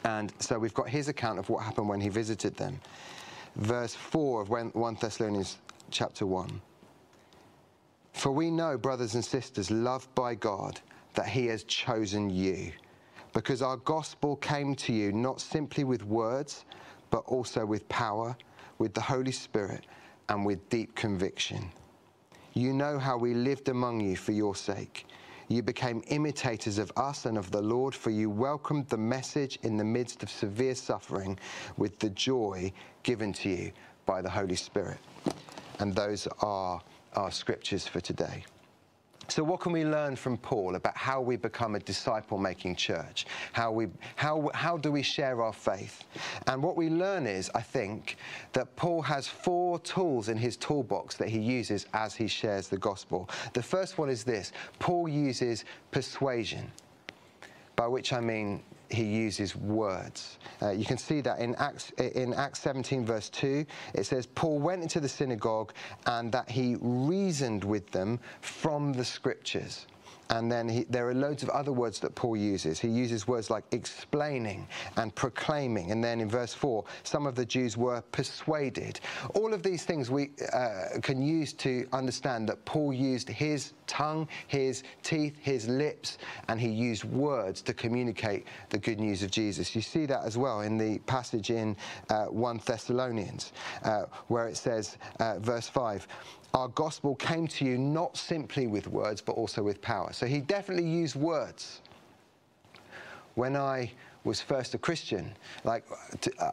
And 0.06 0.32
so 0.40 0.60
we've 0.60 0.74
got 0.74 0.88
his 0.88 1.08
account 1.08 1.40
of 1.40 1.50
what 1.50 1.64
happened 1.64 1.90
when 1.90 2.00
he 2.00 2.10
visited 2.10 2.56
them. 2.56 2.80
Verse 3.56 3.96
4 3.96 4.42
of 4.42 4.50
1 4.50 4.98
Thessalonians 5.02 5.58
chapter 5.90 6.28
1. 6.28 6.62
For 8.14 8.32
we 8.32 8.52
know, 8.52 8.78
brothers 8.78 9.16
and 9.16 9.26
sisters, 9.26 9.72
loved 9.72 10.14
by 10.14 10.36
God, 10.36 10.80
that 11.16 11.28
he 11.28 11.48
has 11.48 11.64
chosen 11.64 12.30
you, 12.30 12.72
because 13.34 13.64
our 13.64 13.78
gospel 13.78 14.36
came 14.36 14.76
to 14.76 14.94
you 14.94 15.12
not 15.12 15.42
simply 15.42 15.84
with 15.84 16.04
words, 16.04 16.66
but 17.10 17.24
also 17.26 17.66
with 17.66 17.88
power, 17.90 18.38
with 18.78 18.94
the 18.94 19.02
Holy 19.02 19.32
Spirit, 19.32 19.88
and 20.30 20.46
with 20.46 20.70
deep 20.70 20.94
conviction. 20.96 21.72
You 22.54 22.74
know 22.74 23.00
how 23.00 23.18
we 23.18 23.34
lived 23.34 23.70
among 23.70 24.02
you 24.02 24.16
for 24.16 24.34
your 24.34 24.56
sake 24.56 25.08
you 25.48 25.62
became 25.62 26.04
imitators 26.08 26.78
of 26.78 26.92
us 26.98 27.26
and 27.26 27.38
of 27.38 27.52
the 27.52 27.62
Lord, 27.62 27.94
for 27.94 28.10
you 28.10 28.30
welcomed 28.30 28.90
the 28.90 28.98
message 28.98 29.60
in 29.64 29.78
the 29.78 29.84
midst 29.84 30.24
of 30.24 30.30
severe 30.30 30.76
suffering 30.76 31.38
with 31.78 32.00
the 32.00 32.10
joy 32.10 32.72
given 33.04 33.34
to 33.34 33.50
you 33.50 33.72
by 34.06 34.22
the 34.22 34.30
Holy 34.30 34.56
Spirit. 34.56 34.98
And 35.80 35.94
those 35.94 36.28
are 36.42 36.82
our 37.14 37.32
scriptures 37.32 37.88
for 37.88 38.02
today. 38.02 38.46
So, 39.28 39.44
what 39.44 39.60
can 39.60 39.72
we 39.72 39.84
learn 39.84 40.16
from 40.16 40.38
Paul 40.38 40.76
about 40.76 40.96
how 40.96 41.20
we 41.20 41.36
become 41.36 41.76
a 41.76 41.80
disciple 41.80 42.38
making 42.38 42.76
church? 42.76 43.26
How, 43.54 43.72
we, 43.72 43.88
how, 44.16 44.50
how 44.54 44.78
do 44.78 44.92
we 44.92 45.02
share 45.02 45.42
our 45.42 45.54
faith? 45.54 46.04
And 46.48 46.62
what 46.62 46.78
we 46.78 46.90
learn 46.90 47.26
is, 47.26 47.50
I 47.56 47.62
think, 47.62 48.18
that 48.54 48.76
Paul 48.76 49.02
has 49.02 49.28
four 49.28 49.80
tools 49.80 50.30
in 50.30 50.38
his 50.38 50.58
toolbox 50.58 51.18
that 51.18 51.30
he 51.30 51.40
uses 51.40 51.88
as 51.94 52.14
he 52.16 52.28
shares 52.28 52.68
the 52.68 52.78
gospel. 52.78 53.30
The 53.54 53.64
first 53.64 53.98
one 53.98 54.10
is 54.10 54.24
this 54.24 54.52
Paul 54.80 55.10
uses 55.10 55.66
persuasion, 55.92 56.72
by 57.76 57.88
which 57.88 58.14
I 58.14 58.20
mean 58.20 58.62
he 58.90 59.04
uses 59.04 59.56
words. 59.56 60.38
Uh, 60.62 60.72
you 60.72 60.86
can 60.86 60.98
see 60.98 61.22
that 61.22 61.40
in 61.40 61.56
Acts, 61.56 61.92
in 61.92 62.34
Acts 62.34 62.60
17, 62.60 63.06
verse 63.06 63.30
2, 63.30 63.66
it 63.94 64.06
says, 64.06 64.26
Paul 64.26 64.60
went 64.60 64.82
into 64.82 65.00
the 65.00 65.10
synagogue 65.10 65.74
and 66.06 66.32
that 66.32 66.50
he 66.50 66.78
reasoned 66.80 67.64
with 67.64 67.90
them 67.92 68.20
from 68.42 68.94
the 68.94 69.06
scriptures. 69.06 69.88
And 70.30 70.52
then 70.52 70.68
he, 70.68 70.86
there 70.86 71.08
are 71.08 71.14
loads 71.14 71.44
of 71.44 71.50
other 71.50 71.72
words 71.72 72.00
that 72.00 72.16
Paul 72.16 72.36
uses. 72.36 72.80
He 72.80 72.88
uses 72.88 73.28
words 73.28 73.50
like 73.50 73.64
explaining 73.72 74.68
and 74.98 75.14
proclaiming. 75.14 75.92
And 75.92 76.04
then 76.04 76.20
in 76.20 76.30
verse 76.30 76.54
4, 76.54 76.84
some 77.04 77.28
of 77.28 77.36
the 77.36 77.46
Jews 77.46 77.78
were 77.78 78.02
persuaded. 78.12 79.00
All 79.36 79.54
of 79.54 79.62
these 79.62 79.84
things 79.86 80.10
we 80.10 80.32
uh, 80.52 81.00
can 81.02 81.22
use 81.22 81.54
to 81.54 81.88
understand 81.94 82.50
that 82.50 82.64
Paul 82.66 82.92
used 82.92 83.30
his 83.30 83.74
tongue, 83.88 84.28
his 84.48 84.84
teeth, 85.04 85.36
his 85.40 85.68
lips, 85.68 86.18
and 86.48 86.60
he 86.60 86.70
used 86.70 87.04
words 87.04 87.62
to 87.64 87.74
communicate 87.74 88.46
the 88.70 88.78
good 88.78 89.00
news 89.00 89.24
of 89.24 89.32
Jesus. 89.32 89.76
You 89.76 89.82
see 89.82 90.06
that 90.06 90.24
as 90.24 90.38
well 90.38 90.62
in 90.62 90.78
the 90.78 91.00
passage 91.00 91.50
in 91.50 91.76
uh, 92.10 92.26
1 92.26 92.62
Thessalonians, 92.66 93.54
uh, 93.84 94.06
where 94.28 94.48
it 94.48 94.58
says, 94.58 94.98
uh, 95.20 95.40
verse 95.40 95.68
5, 95.68 96.08
our 96.54 96.70
gospel 96.70 97.16
came 97.16 97.48
to 97.48 97.66
you 97.66 97.78
not 97.78 98.16
simply 98.16 98.68
with 98.68 98.88
words, 98.88 99.22
but 99.22 99.34
also 99.34 99.62
with 99.62 99.82
power. 99.82 100.14
So 100.14 100.26
he 100.26 100.40
definitely 100.40 100.90
used 100.90 101.16
words. 101.16 101.82
When 103.36 103.58
I 103.58 103.92
was 104.24 104.42
first 104.42 104.74
a 104.74 104.78
Christian, 104.78 105.36
like 105.66 105.86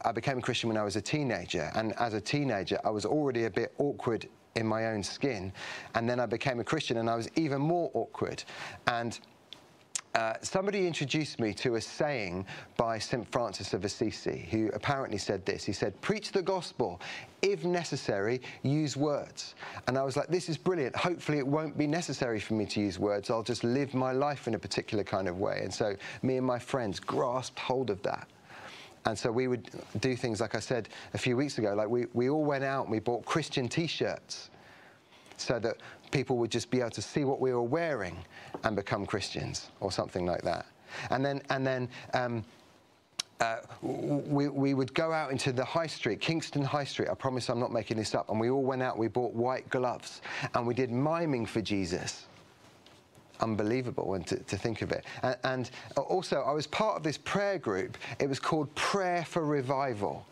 I 0.05 0.11
became 0.11 0.37
a 0.37 0.41
Christian 0.41 0.67
when 0.67 0.77
I 0.77 0.83
was 0.83 0.97
a 0.97 1.01
teenager, 1.01 1.71
and 1.75 1.93
as 1.93 2.13
a 2.13 2.21
teenager, 2.21 2.79
I 2.83 2.89
was 2.89 3.05
already 3.05 3.45
a 3.45 3.49
bit 3.49 3.73
awkward 3.77 4.27
in 4.55 4.67
my 4.67 4.87
own 4.87 5.03
skin. 5.03 5.51
And 5.95 6.09
then 6.09 6.19
I 6.19 6.25
became 6.25 6.59
a 6.59 6.63
Christian 6.63 6.97
and 6.97 7.09
I 7.09 7.15
was 7.15 7.29
even 7.35 7.61
more 7.61 7.89
awkward. 7.93 8.43
And 8.87 9.19
uh, 10.15 10.35
somebody 10.43 10.85
introduced 10.85 11.39
me 11.39 11.53
to 11.55 11.75
a 11.75 11.81
saying 11.81 12.45
by 12.77 12.99
St. 12.99 13.27
Francis 13.31 13.73
of 13.73 13.83
Assisi, 13.83 14.47
who 14.51 14.69
apparently 14.73 15.17
said 15.17 15.43
this. 15.43 15.63
He 15.63 15.73
said, 15.73 15.99
Preach 16.01 16.31
the 16.31 16.41
gospel. 16.41 17.01
If 17.41 17.65
necessary, 17.65 18.41
use 18.61 18.95
words. 18.95 19.55
And 19.87 19.97
I 19.97 20.03
was 20.03 20.15
like, 20.15 20.27
This 20.27 20.49
is 20.49 20.57
brilliant. 20.57 20.95
Hopefully, 20.95 21.39
it 21.39 21.47
won't 21.47 21.77
be 21.79 21.87
necessary 21.87 22.39
for 22.39 22.53
me 22.53 22.67
to 22.67 22.79
use 22.79 22.99
words. 22.99 23.31
I'll 23.31 23.41
just 23.41 23.63
live 23.63 23.95
my 23.95 24.11
life 24.11 24.47
in 24.47 24.53
a 24.53 24.59
particular 24.59 25.03
kind 25.03 25.27
of 25.27 25.39
way. 25.39 25.61
And 25.63 25.73
so, 25.73 25.95
me 26.21 26.37
and 26.37 26.45
my 26.45 26.59
friends 26.59 26.99
grasped 26.99 27.57
hold 27.57 27.89
of 27.89 27.99
that. 28.03 28.27
And 29.05 29.17
so 29.17 29.31
we 29.31 29.47
would 29.47 29.69
do 29.99 30.15
things 30.15 30.39
like 30.39 30.55
I 30.55 30.59
said 30.59 30.89
a 31.13 31.17
few 31.17 31.35
weeks 31.35 31.57
ago, 31.57 31.73
like 31.73 31.89
we, 31.89 32.05
we 32.13 32.29
all 32.29 32.43
went 32.43 32.63
out 32.63 32.83
and 32.83 32.91
we 32.91 32.99
bought 32.99 33.25
Christian 33.25 33.67
t 33.67 33.87
shirts 33.87 34.49
so 35.37 35.59
that 35.59 35.77
people 36.11 36.37
would 36.37 36.51
just 36.51 36.69
be 36.69 36.79
able 36.79 36.91
to 36.91 37.01
see 37.01 37.25
what 37.25 37.41
we 37.41 37.51
were 37.53 37.63
wearing 37.63 38.17
and 38.63 38.75
become 38.75 39.05
Christians 39.05 39.71
or 39.79 39.91
something 39.91 40.25
like 40.25 40.41
that. 40.43 40.65
And 41.09 41.25
then, 41.25 41.41
and 41.49 41.65
then 41.65 41.89
um, 42.13 42.45
uh, 43.39 43.57
we, 43.81 44.47
we 44.47 44.73
would 44.73 44.93
go 44.93 45.11
out 45.11 45.31
into 45.31 45.51
the 45.51 45.65
high 45.65 45.87
street, 45.87 46.21
Kingston 46.21 46.61
High 46.61 46.83
Street. 46.85 47.09
I 47.09 47.15
promise 47.15 47.49
I'm 47.49 47.59
not 47.59 47.71
making 47.71 47.97
this 47.97 48.15
up. 48.15 48.29
And 48.29 48.39
we 48.39 48.49
all 48.49 48.63
went 48.63 48.83
out, 48.83 48.97
we 48.97 49.07
bought 49.07 49.33
white 49.33 49.67
gloves, 49.69 50.21
and 50.53 50.65
we 50.65 50.73
did 50.73 50.91
miming 50.91 51.45
for 51.45 51.61
Jesus 51.61 52.27
unbelievable 53.39 54.13
and 54.13 54.25
to, 54.27 54.37
to, 54.37 54.57
think 54.57 54.81
of 54.81 54.91
it. 54.91 55.05
And, 55.21 55.37
and, 55.43 55.71
also, 55.97 56.41
I 56.41 56.51
was 56.51 56.67
part 56.67 56.97
of 56.97 57.03
this 57.03 57.17
prayer 57.17 57.57
group. 57.57 57.97
It 58.19 58.27
was 58.27 58.39
called 58.39 58.73
Prayer 58.75 59.25
for 59.25 59.45
Revival. 59.45 60.25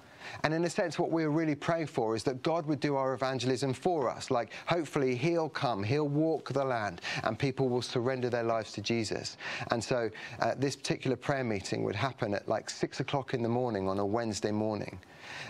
And 0.44 0.54
in 0.54 0.66
a 0.66 0.70
sense, 0.70 0.98
what 0.98 1.12
we're 1.12 1.30
really 1.30 1.56
praying 1.56 1.88
for 1.88 2.16
is 2.16 2.24
that 2.24 2.44
God 2.44 2.66
would 2.66 2.80
do 2.80 2.96
our 2.96 3.14
evangelism 3.14 3.74
for 3.74 4.10
us. 4.10 4.32
Like, 4.32 4.52
hopefully, 4.66 5.16
He'll 5.16 5.50
come, 5.50 5.84
He'll 5.84 6.08
walk 6.08 6.52
the 6.54 6.64
land, 6.64 7.02
and 7.24 7.38
people 7.38 7.70
will 7.70 7.82
surrender 7.82 8.30
their 8.30 8.44
lives 8.44 8.72
to 8.74 8.82
Jesus. 8.82 9.38
And 9.72 9.84
so, 9.84 10.10
uh, 10.40 10.56
this 10.58 10.76
particular 10.76 11.16
prayer 11.16 11.44
meeting 11.44 11.84
would 11.84 11.96
happen 11.96 12.34
at 12.34 12.48
like 12.48 12.70
six 12.70 13.00
o'clock 13.00 13.34
in 13.34 13.42
the 13.42 13.50
morning 13.50 13.88
on 13.88 14.00
a 14.00 14.06
Wednesday 14.06 14.52
morning. 14.52 15.00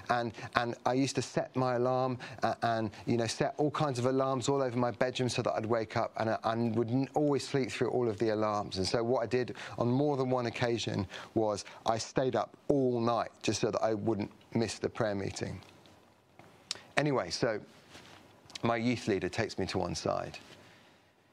And, 0.10 0.34
and 0.56 0.76
I 0.86 0.94
used 0.94 1.16
to 1.16 1.22
set 1.22 1.56
my 1.56 1.76
alarm 1.76 2.18
uh, 2.44 2.56
and, 2.62 2.92
you 3.06 3.18
know, 3.18 3.28
set 3.28 3.54
all 3.58 3.72
kinds 3.72 4.00
of 4.00 4.06
alarms 4.06 4.50
all 4.50 4.62
over 4.62 4.78
my 4.78 4.92
bedroom 4.92 5.30
so 5.30 5.42
that 5.42 5.54
I'd 5.54 5.66
wake 5.66 5.98
up 5.98 6.12
and 6.18 6.32
I, 6.32 6.38
and 6.44 6.76
would 6.76 7.10
always 7.14 7.48
sleep 7.48 7.72
through 7.72 7.90
all 7.90 8.10
of 8.10 8.18
the 8.20 8.30
alarms. 8.30 8.78
And 8.78 8.88
so 8.88 9.04
what 9.04 9.24
I 9.24 9.26
did 9.26 9.56
on 9.78 9.90
more 9.90 10.18
than 10.18 10.30
one 10.30 10.48
occasion 10.48 11.08
was 11.34 11.66
I 11.86 11.98
stayed 11.98 12.36
up 12.36 12.58
all 12.68 13.00
night 13.00 13.30
just 13.42 13.62
so 13.62 13.72
that 13.72 13.82
I 13.82 13.94
wouldn't 13.94 14.32
miss 14.54 14.80
the 14.80 14.90
prayer 14.90 15.16
meeting. 15.16 15.60
Anyway, 16.98 17.30
so 17.30 17.60
my 18.64 18.76
youth 18.76 19.08
leader 19.08 19.30
takes 19.30 19.58
me 19.58 19.66
to 19.68 19.78
one 19.78 19.96
side. 19.96 20.38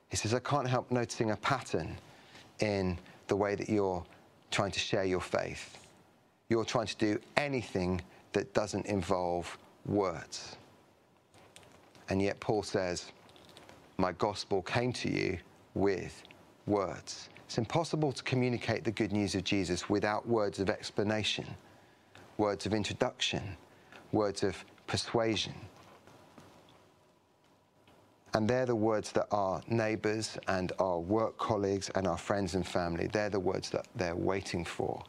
He 0.08 0.16
says, 0.16 0.32
I 0.32 0.40
can't 0.40 0.66
help 0.66 0.90
noticing 0.90 1.32
a 1.32 1.36
pattern 1.36 1.96
in 2.60 2.98
the 3.26 3.36
way 3.36 3.54
that 3.54 3.68
you're 3.68 4.04
trying 4.50 4.70
to 4.70 4.80
share 4.80 5.04
your 5.04 5.20
faith. 5.20 5.78
You're 6.48 6.64
trying 6.64 6.86
to 6.86 6.96
do 6.96 7.20
anything 7.36 8.00
that 8.32 8.54
doesn't 8.54 8.86
involve 8.86 9.58
words. 9.84 10.56
And 12.08 12.22
yet, 12.22 12.40
Paul 12.40 12.62
says, 12.62 13.12
My 13.98 14.12
gospel 14.12 14.62
came 14.62 14.92
to 14.94 15.10
you 15.10 15.38
with 15.74 16.22
words. 16.66 17.28
It's 17.44 17.58
impossible 17.58 18.12
to 18.12 18.22
communicate 18.22 18.84
the 18.84 18.90
good 18.90 19.12
news 19.12 19.34
of 19.34 19.44
Jesus 19.44 19.88
without 19.88 20.26
words 20.26 20.58
of 20.58 20.70
explanation, 20.70 21.46
words 22.38 22.66
of 22.66 22.72
introduction, 22.72 23.42
words 24.12 24.42
of 24.42 24.64
persuasion. 24.86 25.54
And 28.34 28.48
they're 28.48 28.66
the 28.66 28.76
words 28.76 29.10
that 29.12 29.26
our 29.32 29.60
neighbours 29.68 30.38
and 30.46 30.72
our 30.78 30.98
work 31.00 31.36
colleagues 31.38 31.90
and 31.94 32.06
our 32.06 32.16
friends 32.18 32.54
and 32.54 32.66
family, 32.66 33.08
they're 33.08 33.30
the 33.30 33.40
words 33.40 33.70
that 33.70 33.86
they're 33.96 34.14
waiting 34.14 34.64
for. 34.64 35.02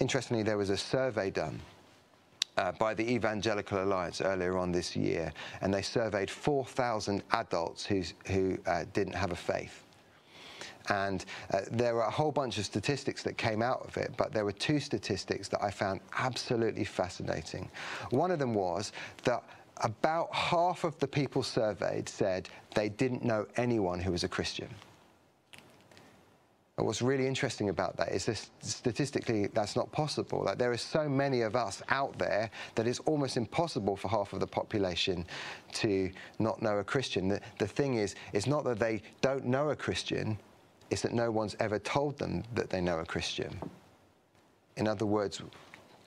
Interestingly, 0.00 0.42
there 0.42 0.58
was 0.58 0.70
a 0.70 0.76
survey 0.76 1.30
done 1.30 1.60
uh, 2.56 2.72
by 2.72 2.94
the 2.94 3.08
Evangelical 3.08 3.82
Alliance 3.82 4.20
earlier 4.20 4.58
on 4.58 4.72
this 4.72 4.96
year, 4.96 5.32
and 5.60 5.72
they 5.72 5.82
surveyed 5.82 6.30
4,000 6.30 7.22
adults 7.32 7.86
who 7.86 8.58
uh, 8.66 8.84
didn't 8.92 9.14
have 9.14 9.30
a 9.32 9.36
faith. 9.36 9.85
And 10.88 11.24
uh, 11.52 11.60
there 11.70 11.94
were 11.94 12.02
a 12.02 12.10
whole 12.10 12.32
bunch 12.32 12.58
of 12.58 12.64
statistics 12.64 13.22
that 13.24 13.36
came 13.36 13.62
out 13.62 13.84
of 13.86 13.96
it, 13.96 14.12
but 14.16 14.32
there 14.32 14.44
were 14.44 14.52
two 14.52 14.80
statistics 14.80 15.48
that 15.48 15.62
I 15.62 15.70
found 15.70 16.00
absolutely 16.18 16.84
fascinating. 16.84 17.68
One 18.10 18.30
of 18.30 18.38
them 18.38 18.54
was 18.54 18.92
that 19.24 19.42
about 19.78 20.34
half 20.34 20.84
of 20.84 20.98
the 20.98 21.08
people 21.08 21.42
surveyed 21.42 22.08
said 22.08 22.48
they 22.74 22.88
didn't 22.88 23.24
know 23.24 23.46
anyone 23.56 24.00
who 24.00 24.12
was 24.12 24.24
a 24.24 24.28
Christian. 24.28 24.68
And 26.78 26.86
what's 26.86 27.00
really 27.00 27.26
interesting 27.26 27.70
about 27.70 27.96
that 27.96 28.12
is 28.12 28.26
this 28.26 28.50
statistically 28.60 29.46
that's 29.46 29.76
not 29.76 29.90
possible. 29.92 30.42
Like 30.44 30.58
there 30.58 30.70
are 30.70 30.76
so 30.76 31.08
many 31.08 31.40
of 31.40 31.56
us 31.56 31.82
out 31.88 32.18
there 32.18 32.50
that 32.74 32.86
it's 32.86 32.98
almost 33.00 33.38
impossible 33.38 33.96
for 33.96 34.08
half 34.08 34.34
of 34.34 34.40
the 34.40 34.46
population 34.46 35.24
to 35.74 36.10
not 36.38 36.60
know 36.60 36.78
a 36.78 36.84
Christian. 36.84 37.28
The, 37.28 37.40
the 37.58 37.66
thing 37.66 37.94
is, 37.94 38.14
it's 38.34 38.46
not 38.46 38.62
that 38.64 38.78
they 38.78 39.00
don't 39.22 39.46
know 39.46 39.70
a 39.70 39.76
Christian, 39.76 40.38
it's 40.90 41.02
that 41.02 41.12
no 41.12 41.30
one's 41.30 41.56
ever 41.60 41.78
told 41.78 42.18
them 42.18 42.42
that 42.54 42.70
they 42.70 42.80
know 42.80 42.98
a 42.98 43.06
Christian. 43.06 43.58
In 44.76 44.86
other 44.86 45.06
words, 45.06 45.42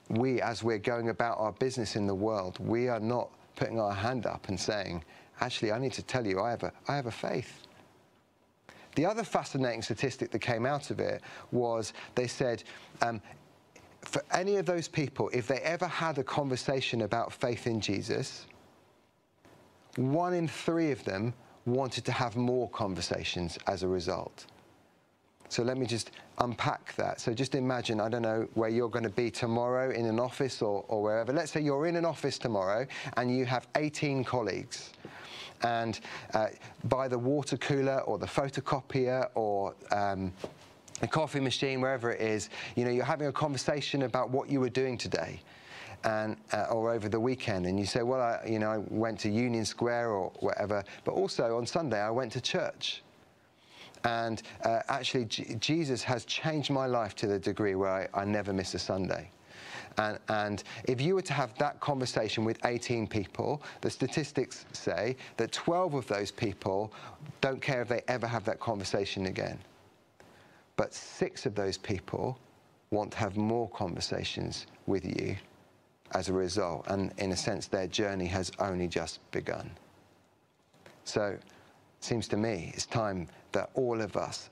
we, 0.08 0.40
as 0.40 0.62
we're 0.62 0.78
going 0.78 1.08
about 1.08 1.38
our 1.38 1.52
business 1.52 1.96
in 1.96 2.06
the 2.06 2.14
world, 2.14 2.58
we 2.58 2.88
are 2.88 3.00
not 3.00 3.30
putting 3.56 3.78
our 3.78 3.92
hand 3.92 4.26
up 4.26 4.48
and 4.48 4.58
saying, 4.58 5.04
actually, 5.40 5.72
I 5.72 5.78
need 5.78 5.92
to 5.92 6.02
tell 6.02 6.26
you, 6.26 6.40
I 6.40 6.50
have 6.50 6.62
a, 6.62 6.72
I 6.88 6.96
have 6.96 7.06
a 7.06 7.10
faith. 7.10 7.66
The 8.96 9.06
other 9.06 9.22
fascinating 9.22 9.82
statistic 9.82 10.30
that 10.30 10.40
came 10.40 10.66
out 10.66 10.90
of 10.90 10.98
it 10.98 11.22
was 11.52 11.92
they 12.14 12.26
said 12.26 12.64
um, 13.02 13.20
for 14.02 14.22
any 14.32 14.56
of 14.56 14.66
those 14.66 14.88
people, 14.88 15.30
if 15.32 15.46
they 15.46 15.58
ever 15.58 15.86
had 15.86 16.18
a 16.18 16.24
conversation 16.24 17.02
about 17.02 17.32
faith 17.32 17.66
in 17.66 17.80
Jesus, 17.80 18.46
one 19.96 20.34
in 20.34 20.48
three 20.48 20.90
of 20.90 21.04
them 21.04 21.34
wanted 21.66 22.04
to 22.06 22.12
have 22.12 22.36
more 22.36 22.68
conversations 22.70 23.58
as 23.66 23.82
a 23.82 23.88
result. 23.88 24.46
So 25.50 25.62
let 25.62 25.76
me 25.76 25.84
just 25.84 26.12
unpack 26.38 26.94
that. 26.96 27.20
So 27.20 27.34
just 27.34 27.54
imagine, 27.54 28.00
I 28.00 28.08
don't 28.08 28.22
know 28.22 28.48
where 28.54 28.70
you're 28.70 28.88
going 28.88 29.04
to 29.04 29.10
be 29.10 29.30
tomorrow 29.30 29.90
in 29.90 30.06
an 30.06 30.20
office 30.20 30.62
or, 30.62 30.84
or 30.88 31.02
wherever. 31.02 31.32
Let's 31.32 31.50
say 31.52 31.60
you're 31.60 31.86
in 31.86 31.96
an 31.96 32.04
office 32.04 32.38
tomorrow 32.38 32.86
and 33.16 33.36
you 33.36 33.44
have 33.46 33.66
18 33.74 34.24
colleagues 34.24 34.90
and 35.62 36.00
uh, 36.34 36.46
by 36.84 37.08
the 37.08 37.18
water 37.18 37.56
cooler 37.56 38.00
or 38.02 38.18
the 38.18 38.26
photocopier 38.26 39.28
or 39.34 39.74
um, 39.92 40.32
the 41.00 41.08
coffee 41.08 41.40
machine, 41.40 41.80
wherever 41.80 42.12
it 42.12 42.20
is, 42.20 42.50
you 42.76 42.84
know, 42.84 42.90
you're 42.90 43.04
having 43.04 43.26
a 43.26 43.32
conversation 43.32 44.02
about 44.02 44.30
what 44.30 44.48
you 44.48 44.60
were 44.60 44.70
doing 44.70 44.96
today. 44.96 45.40
And, 46.02 46.38
uh, 46.54 46.62
or 46.70 46.94
over 46.94 47.10
the 47.10 47.20
weekend, 47.20 47.66
and 47.66 47.78
you 47.78 47.84
say, 47.84 48.00
well, 48.00 48.22
I, 48.22 48.40
you 48.48 48.58
know, 48.58 48.70
I 48.70 48.78
went 48.78 49.18
to 49.20 49.28
Union 49.28 49.66
Square 49.66 50.12
or 50.12 50.32
whatever, 50.40 50.82
but 51.04 51.12
also 51.12 51.58
on 51.58 51.66
Sunday 51.66 52.00
I 52.00 52.08
went 52.08 52.32
to 52.32 52.40
church. 52.40 53.02
And 54.04 54.42
uh, 54.64 54.80
actually, 54.88 55.26
G 55.26 55.56
Jesus 55.60 56.02
has 56.02 56.24
changed 56.24 56.70
my 56.70 56.86
life 56.86 57.14
to 57.16 57.26
the 57.26 57.38
degree 57.38 57.74
where 57.74 57.90
I, 57.90 58.22
I 58.22 58.24
never 58.24 58.52
miss 58.52 58.74
a 58.74 58.78
Sunday. 58.78 59.30
And, 59.98 60.18
and, 60.28 60.62
if 60.84 61.00
you 61.00 61.14
were 61.14 61.22
to 61.22 61.32
have 61.32 61.56
that 61.58 61.80
conversation 61.80 62.44
with 62.44 62.64
18 62.64 63.06
people, 63.06 63.62
the 63.80 63.90
statistics 63.90 64.64
say 64.72 65.16
that 65.36 65.52
12 65.52 65.94
of 65.94 66.06
those 66.06 66.30
people 66.30 66.92
don't 67.40 67.60
care 67.60 67.82
if 67.82 67.88
they 67.88 68.02
ever 68.08 68.26
have 68.26 68.44
that 68.44 68.60
conversation 68.60 69.26
again. 69.26 69.58
But 70.76 70.94
six 70.94 71.44
of 71.44 71.54
those 71.54 71.76
people 71.76 72.38
want 72.90 73.12
to 73.12 73.18
have 73.18 73.36
more 73.36 73.68
conversations 73.70 74.66
with 74.86 75.04
you 75.04 75.36
as 76.12 76.28
a 76.28 76.32
result. 76.32 76.86
And 76.88 77.12
in 77.18 77.32
a 77.32 77.36
sense, 77.36 77.66
their 77.66 77.86
journey 77.86 78.26
has 78.26 78.50
only 78.58 78.88
just 78.88 79.18
begun. 79.30 79.70
So 81.04 81.24
it 81.24 81.42
seems 82.00 82.28
to 82.28 82.36
me 82.36 82.72
it's 82.74 82.86
time 82.86 83.28
that 83.52 83.70
all 83.74 84.00
of 84.00 84.16
us, 84.16 84.50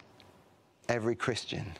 every 0.88 1.14
Christian, 1.14 1.72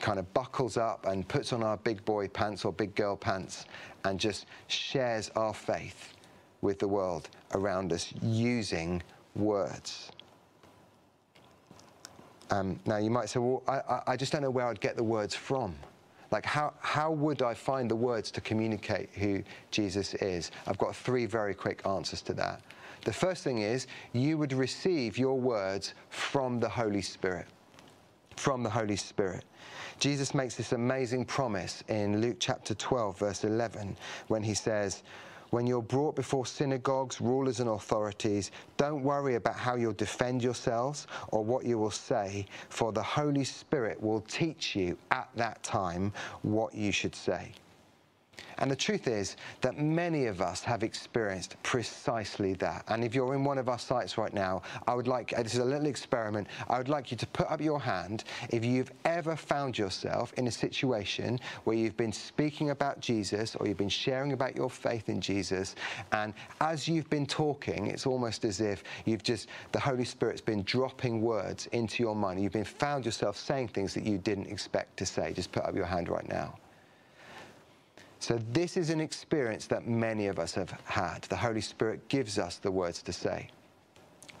kind 0.00 0.18
of 0.18 0.32
buckles 0.32 0.76
up 0.76 1.06
and 1.06 1.26
puts 1.28 1.52
on 1.52 1.62
our 1.62 1.76
big 1.76 2.04
boy 2.04 2.28
pants 2.28 2.64
or 2.64 2.72
big 2.72 2.94
girl 2.94 3.16
pants 3.16 3.66
and 4.04 4.18
just 4.18 4.46
shares 4.66 5.30
our 5.36 5.54
faith 5.54 6.14
with 6.62 6.78
the 6.78 6.88
world 6.88 7.28
around 7.54 7.92
us 7.92 8.12
using 8.22 9.02
words. 9.34 10.10
Um, 12.50 12.78
now, 12.86 12.98
you 12.98 13.10
might 13.10 13.28
say, 13.28 13.40
well, 13.40 13.62
I, 13.66 14.02
I 14.12 14.16
just 14.16 14.32
don't 14.32 14.42
know 14.42 14.50
where 14.50 14.66
I'd 14.66 14.80
get 14.80 14.96
the 14.96 15.02
words 15.02 15.34
from. 15.34 15.74
Like, 16.30 16.46
how, 16.46 16.72
how 16.80 17.10
would 17.10 17.42
I 17.42 17.54
find 17.54 17.90
the 17.90 17.96
words 17.96 18.30
to 18.32 18.40
communicate 18.40 19.10
who 19.14 19.42
Jesus 19.70 20.14
is? 20.14 20.50
I've 20.66 20.78
got 20.78 20.94
three 20.96 21.26
very 21.26 21.54
quick 21.54 21.86
answers 21.86 22.22
to 22.22 22.34
that. 22.34 22.62
The 23.04 23.12
first 23.12 23.42
thing 23.44 23.58
is, 23.58 23.86
you 24.12 24.38
would 24.38 24.52
receive 24.52 25.18
your 25.18 25.38
words 25.38 25.94
from 26.10 26.60
the 26.60 26.68
Holy 26.68 27.02
Spirit 27.02 27.46
from 28.36 28.62
the 28.62 28.70
Holy 28.70 28.96
Spirit. 28.96 29.44
Jesus 29.98 30.34
makes 30.34 30.56
this 30.56 30.72
amazing 30.72 31.24
promise 31.24 31.84
in 31.88 32.20
Luke 32.20 32.38
chapter 32.40 32.74
12, 32.74 33.18
verse 33.18 33.44
11, 33.44 33.96
when 34.28 34.42
he 34.42 34.54
says, 34.54 35.02
when 35.50 35.66
you're 35.66 35.82
brought 35.82 36.16
before 36.16 36.46
synagogues, 36.46 37.20
rulers, 37.20 37.60
and 37.60 37.68
authorities, 37.68 38.50
don't 38.78 39.02
worry 39.02 39.34
about 39.34 39.54
how 39.54 39.76
you'll 39.76 39.92
defend 39.92 40.42
yourselves 40.42 41.06
or 41.28 41.44
what 41.44 41.66
you 41.66 41.78
will 41.78 41.90
say, 41.90 42.46
for 42.70 42.90
the 42.90 43.02
Holy 43.02 43.44
Spirit 43.44 44.02
will 44.02 44.22
teach 44.22 44.74
you 44.74 44.96
at 45.10 45.28
that 45.36 45.62
time 45.62 46.12
what 46.40 46.74
you 46.74 46.90
should 46.90 47.14
say. 47.14 47.52
And 48.62 48.70
the 48.70 48.76
truth 48.76 49.08
is 49.08 49.36
that 49.60 49.76
many 49.76 50.26
of 50.26 50.40
us 50.40 50.62
have 50.62 50.84
experienced 50.84 51.56
precisely 51.64 52.54
that. 52.54 52.84
And 52.86 53.02
if 53.02 53.12
you're 53.12 53.34
in 53.34 53.42
one 53.42 53.58
of 53.58 53.68
our 53.68 53.78
sites 53.78 54.16
right 54.16 54.32
now, 54.32 54.62
I 54.86 54.94
would 54.94 55.08
like, 55.08 55.30
this 55.30 55.54
is 55.54 55.58
a 55.58 55.64
little 55.64 55.88
experiment, 55.88 56.46
I 56.68 56.78
would 56.78 56.88
like 56.88 57.10
you 57.10 57.16
to 57.16 57.26
put 57.26 57.50
up 57.50 57.60
your 57.60 57.80
hand 57.80 58.22
if 58.50 58.64
you've 58.64 58.92
ever 59.04 59.34
found 59.34 59.76
yourself 59.76 60.32
in 60.34 60.46
a 60.46 60.50
situation 60.50 61.40
where 61.64 61.76
you've 61.76 61.96
been 61.96 62.12
speaking 62.12 62.70
about 62.70 63.00
Jesus 63.00 63.56
or 63.56 63.66
you've 63.66 63.78
been 63.78 63.88
sharing 63.88 64.32
about 64.32 64.54
your 64.54 64.70
faith 64.70 65.08
in 65.08 65.20
Jesus. 65.20 65.74
And 66.12 66.32
as 66.60 66.86
you've 66.86 67.10
been 67.10 67.26
talking, 67.26 67.88
it's 67.88 68.06
almost 68.06 68.44
as 68.44 68.60
if 68.60 68.84
you've 69.06 69.24
just, 69.24 69.48
the 69.72 69.80
Holy 69.80 70.04
Spirit's 70.04 70.40
been 70.40 70.62
dropping 70.62 71.20
words 71.20 71.66
into 71.72 72.00
your 72.00 72.14
mind. 72.14 72.40
You've 72.40 72.52
been 72.52 72.64
found 72.64 73.04
yourself 73.04 73.36
saying 73.36 73.68
things 73.68 73.92
that 73.94 74.04
you 74.04 74.18
didn't 74.18 74.46
expect 74.46 74.98
to 74.98 75.06
say. 75.06 75.32
Just 75.32 75.50
put 75.50 75.64
up 75.64 75.74
your 75.74 75.86
hand 75.86 76.08
right 76.08 76.28
now. 76.28 76.54
So, 78.22 78.38
this 78.52 78.76
is 78.76 78.90
an 78.90 79.00
experience 79.00 79.66
that 79.66 79.88
many 79.88 80.28
of 80.28 80.38
us 80.38 80.54
have 80.54 80.70
had. 80.84 81.22
The 81.22 81.34
Holy 81.34 81.60
Spirit 81.60 82.06
gives 82.06 82.38
us 82.38 82.58
the 82.58 82.70
words 82.70 83.02
to 83.02 83.12
say. 83.12 83.48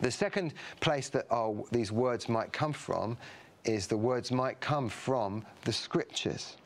The 0.00 0.10
second 0.12 0.54
place 0.78 1.08
that 1.08 1.26
our, 1.32 1.64
these 1.72 1.90
words 1.90 2.28
might 2.28 2.52
come 2.52 2.72
from 2.72 3.18
is 3.64 3.88
the 3.88 3.96
words 3.96 4.30
might 4.30 4.60
come 4.60 4.88
from 4.88 5.44
the 5.64 5.72
scriptures. 5.72 6.58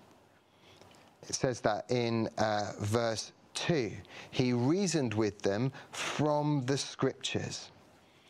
It 1.27 1.35
says 1.35 1.63
that 1.63 1.91
in 1.91 2.29
uh, 2.37 2.73
verse 2.81 3.33
2 3.55 3.93
He 4.31 4.53
reasoned 4.53 5.15
with 5.15 5.41
them 5.41 5.73
from 5.93 6.67
the 6.67 6.77
scriptures 6.77 7.71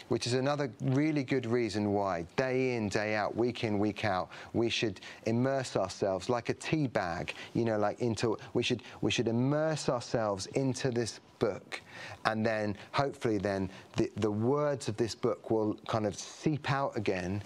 which 0.08 0.26
is 0.26 0.34
another 0.34 0.70
really 0.82 1.24
good 1.24 1.46
reason 1.46 1.92
why, 1.92 2.24
day 2.36 2.76
in, 2.76 2.88
day 2.88 3.14
out, 3.14 3.36
week 3.36 3.64
in, 3.64 3.78
week 3.78 4.04
out, 4.04 4.28
we 4.52 4.68
should 4.68 5.00
immerse 5.24 5.76
ourselves 5.76 6.28
like 6.28 6.48
a 6.48 6.54
tea 6.54 6.86
bag, 6.86 7.34
you 7.54 7.64
know, 7.64 7.78
like 7.78 8.00
into, 8.00 8.36
we 8.54 8.62
should, 8.62 8.82
we 9.00 9.10
should 9.10 9.28
immerse 9.28 9.88
ourselves 9.88 10.46
into 10.54 10.90
this 10.90 11.20
book. 11.38 11.80
And 12.24 12.44
then 12.44 12.76
hopefully 12.92 13.38
then 13.38 13.70
the, 13.96 14.10
the 14.16 14.30
words 14.30 14.88
of 14.88 14.96
this 14.96 15.14
book 15.14 15.50
will 15.50 15.74
kind 15.88 16.06
of 16.06 16.16
seep 16.16 16.70
out 16.70 16.96
again 16.96 17.42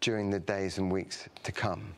during 0.00 0.30
the 0.30 0.40
days 0.40 0.78
and 0.78 0.92
weeks 0.92 1.28
to 1.42 1.52
come. 1.52 1.94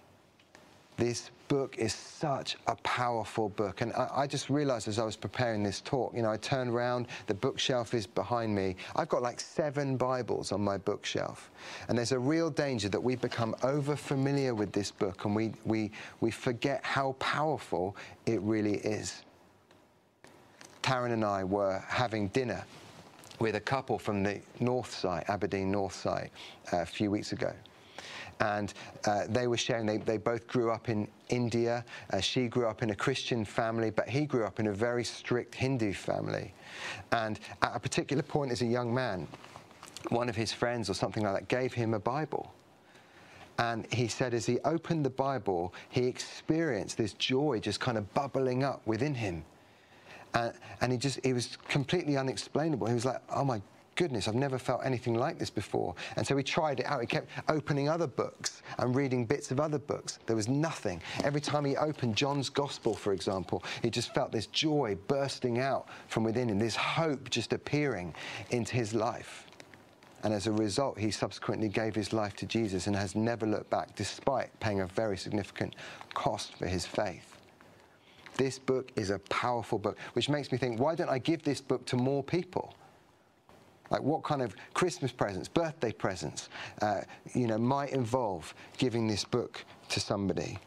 This 0.97 1.31
book 1.49 1.79
is 1.79 1.95
such 1.95 2.57
a 2.67 2.77
powerful 2.77 3.49
book. 3.51 3.81
And 3.81 3.93
I, 3.93 4.09
I, 4.15 4.27
just 4.27 4.51
realized 4.51 4.89
as 4.89 4.99
I 4.99 5.05
was 5.05 5.17
preparing 5.17 5.63
this 5.63 5.81
talk, 5.81 6.15
you 6.15 6.23
know, 6.23 6.31
I 6.31 6.37
turned 6.37 6.71
around, 6.71 7.07
the 7.27 7.35
bookshelf 7.35 7.95
is 7.95 8.07
behind 8.07 8.55
me. 8.55 8.77
I've 8.95 9.09
got 9.09 9.23
like 9.23 9.41
seven 9.41 9.97
Bibles 9.97 10.53
on 10.53 10.63
my 10.63 10.77
bookshelf. 10.79 11.51
And 11.89 11.97
there's 11.99 12.13
a 12.13 12.19
real 12.19 12.51
danger 12.51 12.89
that 12.89 13.01
we 13.01 13.17
become 13.17 13.55
over 13.63 13.97
familiar 13.97 14.55
with 14.55 14.73
this 14.73 14.91
book 14.91 15.25
and 15.25 15.35
we, 15.35 15.53
we, 15.65 15.91
we 16.21 16.31
forget 16.31 16.85
how 16.85 17.13
powerful 17.19 17.97
it 18.27 18.41
really 18.43 18.77
is. 18.79 19.23
Taryn 20.83 21.13
and 21.13 21.25
I 21.25 21.45
were 21.45 21.83
having 21.89 22.29
dinner 22.29 22.65
with 23.39 23.57
a 23.57 23.61
couple 23.61 23.99
from 23.99 24.23
the 24.23 24.41
north 24.61 24.95
side, 24.95 25.25
Aberdeen 25.29 25.71
north 25.71 25.95
side, 25.95 26.31
uh, 26.73 26.79
a 26.79 26.87
few 26.87 27.11
weeks 27.11 27.33
ago 27.33 27.53
and 28.41 28.75
uh, 29.07 29.25
they 29.29 29.47
were 29.47 29.57
sharing, 29.57 29.87
they, 29.87 29.99
they 29.99 30.19
both 30.19 30.47
grew 30.47 30.71
up 30.71 30.89
in 30.89 31.09
India. 31.29 31.85
Uh, 32.13 32.21
she 32.21 32.49
grew 32.49 32.67
up 32.67 32.83
in 32.83 32.91
a 32.91 32.95
Christian 32.95 33.45
family, 33.45 33.91
but 33.91 34.09
he 34.09 34.27
grew 34.27 34.45
up 34.45 34.61
in 34.61 34.67
a 34.67 34.73
very 34.73 35.05
strict 35.05 35.55
Hindu 35.55 35.93
family. 35.93 36.53
And 37.13 37.41
at 37.63 37.75
a 37.75 37.81
particular 37.81 38.23
point 38.23 38.53
as 38.53 38.63
a 38.63 38.67
young 38.67 38.95
man, 38.95 39.27
one 40.11 40.29
of 40.29 40.37
his 40.37 40.53
friends 40.53 40.91
or 40.91 40.95
something 40.95 41.23
like 41.23 41.35
that 41.35 41.49
gave 41.49 41.73
him 41.73 41.95
a 41.95 41.99
Bible. 41.99 42.53
And 43.59 43.91
he 43.93 44.07
said, 44.07 44.35
as 44.35 44.45
he 44.45 44.59
opened 44.61 45.05
the 45.05 45.11
Bible, 45.11 45.73
he 45.89 46.07
experienced 46.07 46.99
this 46.99 47.15
joy 47.15 47.59
just 47.59 47.81
kind 47.81 47.97
of 47.97 48.13
bubbling 48.13 48.63
up 48.65 48.87
within 48.87 49.15
him. 49.15 49.45
And, 50.35 50.53
and 50.83 50.93
he 50.93 50.99
just, 50.99 51.21
it 51.25 51.33
was 51.33 51.57
completely 51.69 52.19
unexplainable. 52.19 52.87
He 52.87 52.95
was 52.95 53.07
like, 53.07 53.23
oh 53.31 53.45
my 53.45 53.63
goodness, 53.97 54.29
I've 54.29 54.35
never 54.35 54.59
felt 54.59 54.83
anything 54.85 55.15
like 55.15 55.39
this 55.39 55.51
before. 55.51 55.95
And 56.17 56.27
so 56.27 56.37
he 56.37 56.43
tried 56.43 56.81
it 56.81 56.87
out. 56.87 57.01
He 57.01 57.07
kept 57.07 57.29
opening 57.49 57.89
other 57.89 58.07
books 58.07 58.63
and 58.79 58.95
reading 58.95 59.25
bits 59.25 59.51
of 59.51 59.59
other 59.59 59.79
books. 59.79 60.19
There 60.27 60.37
was 60.37 60.49
nothing. 60.49 61.03
Every 61.25 61.41
time 61.41 61.65
he 61.65 61.77
opened 61.77 62.17
John's 62.17 62.49
Gospel, 62.49 62.95
for 62.95 63.13
example, 63.13 63.65
he 63.83 63.91
just 63.91 64.15
felt 64.15 64.31
this 64.31 64.47
joy 64.47 64.97
bursting 65.09 65.59
out 65.59 65.89
from 66.09 66.23
within 66.23 66.49
him, 66.49 66.59
this 66.59 66.77
hope 66.77 67.31
just 67.31 67.53
appearing 67.53 68.15
into 68.51 68.75
his 68.75 68.95
life. 68.95 69.47
And 70.23 70.33
as 70.33 70.47
a 70.47 70.53
result, 70.53 70.99
he 70.99 71.11
subsequently 71.11 71.69
gave 71.69 71.95
his 71.95 72.13
life 72.13 72.35
to 72.37 72.47
Jesus 72.47 72.87
and 72.87 72.97
has 72.97 73.15
never 73.15 73.47
looked 73.47 73.71
back, 73.71 73.95
despite 73.97 74.59
paying 74.61 74.81
a 74.81 74.87
very 74.87 75.17
significant 75.17 75.77
cost 76.15 76.55
for 76.57 76.67
his 76.67 76.87
faith. 76.87 77.37
This 78.37 78.59
book 78.59 78.93
is 78.97 79.11
a 79.11 79.19
powerful 79.31 79.79
book, 79.79 79.97
which 80.13 80.29
makes 80.29 80.53
me 80.53 80.59
think, 80.59 80.79
why 80.79 80.95
don't 80.95 81.09
I 81.09 81.19
give 81.19 81.43
this 81.43 81.61
book 81.61 81.87
to 81.87 81.97
more 81.97 82.23
people? 82.23 82.75
Like 83.91 84.03
what 84.03 84.23
kind 84.23 84.43
of 84.43 84.55
Christmas 84.75 85.13
presents, 85.13 85.49
birthday 85.49 85.93
presents, 85.93 86.49
uh, 86.83 87.03
you 87.35 87.47
know, 87.47 87.59
might 87.59 87.91
involve 87.91 88.53
giving 88.79 89.07
this 89.07 89.25
book 89.25 89.65
to 89.91 90.01
somebody? 90.01 90.59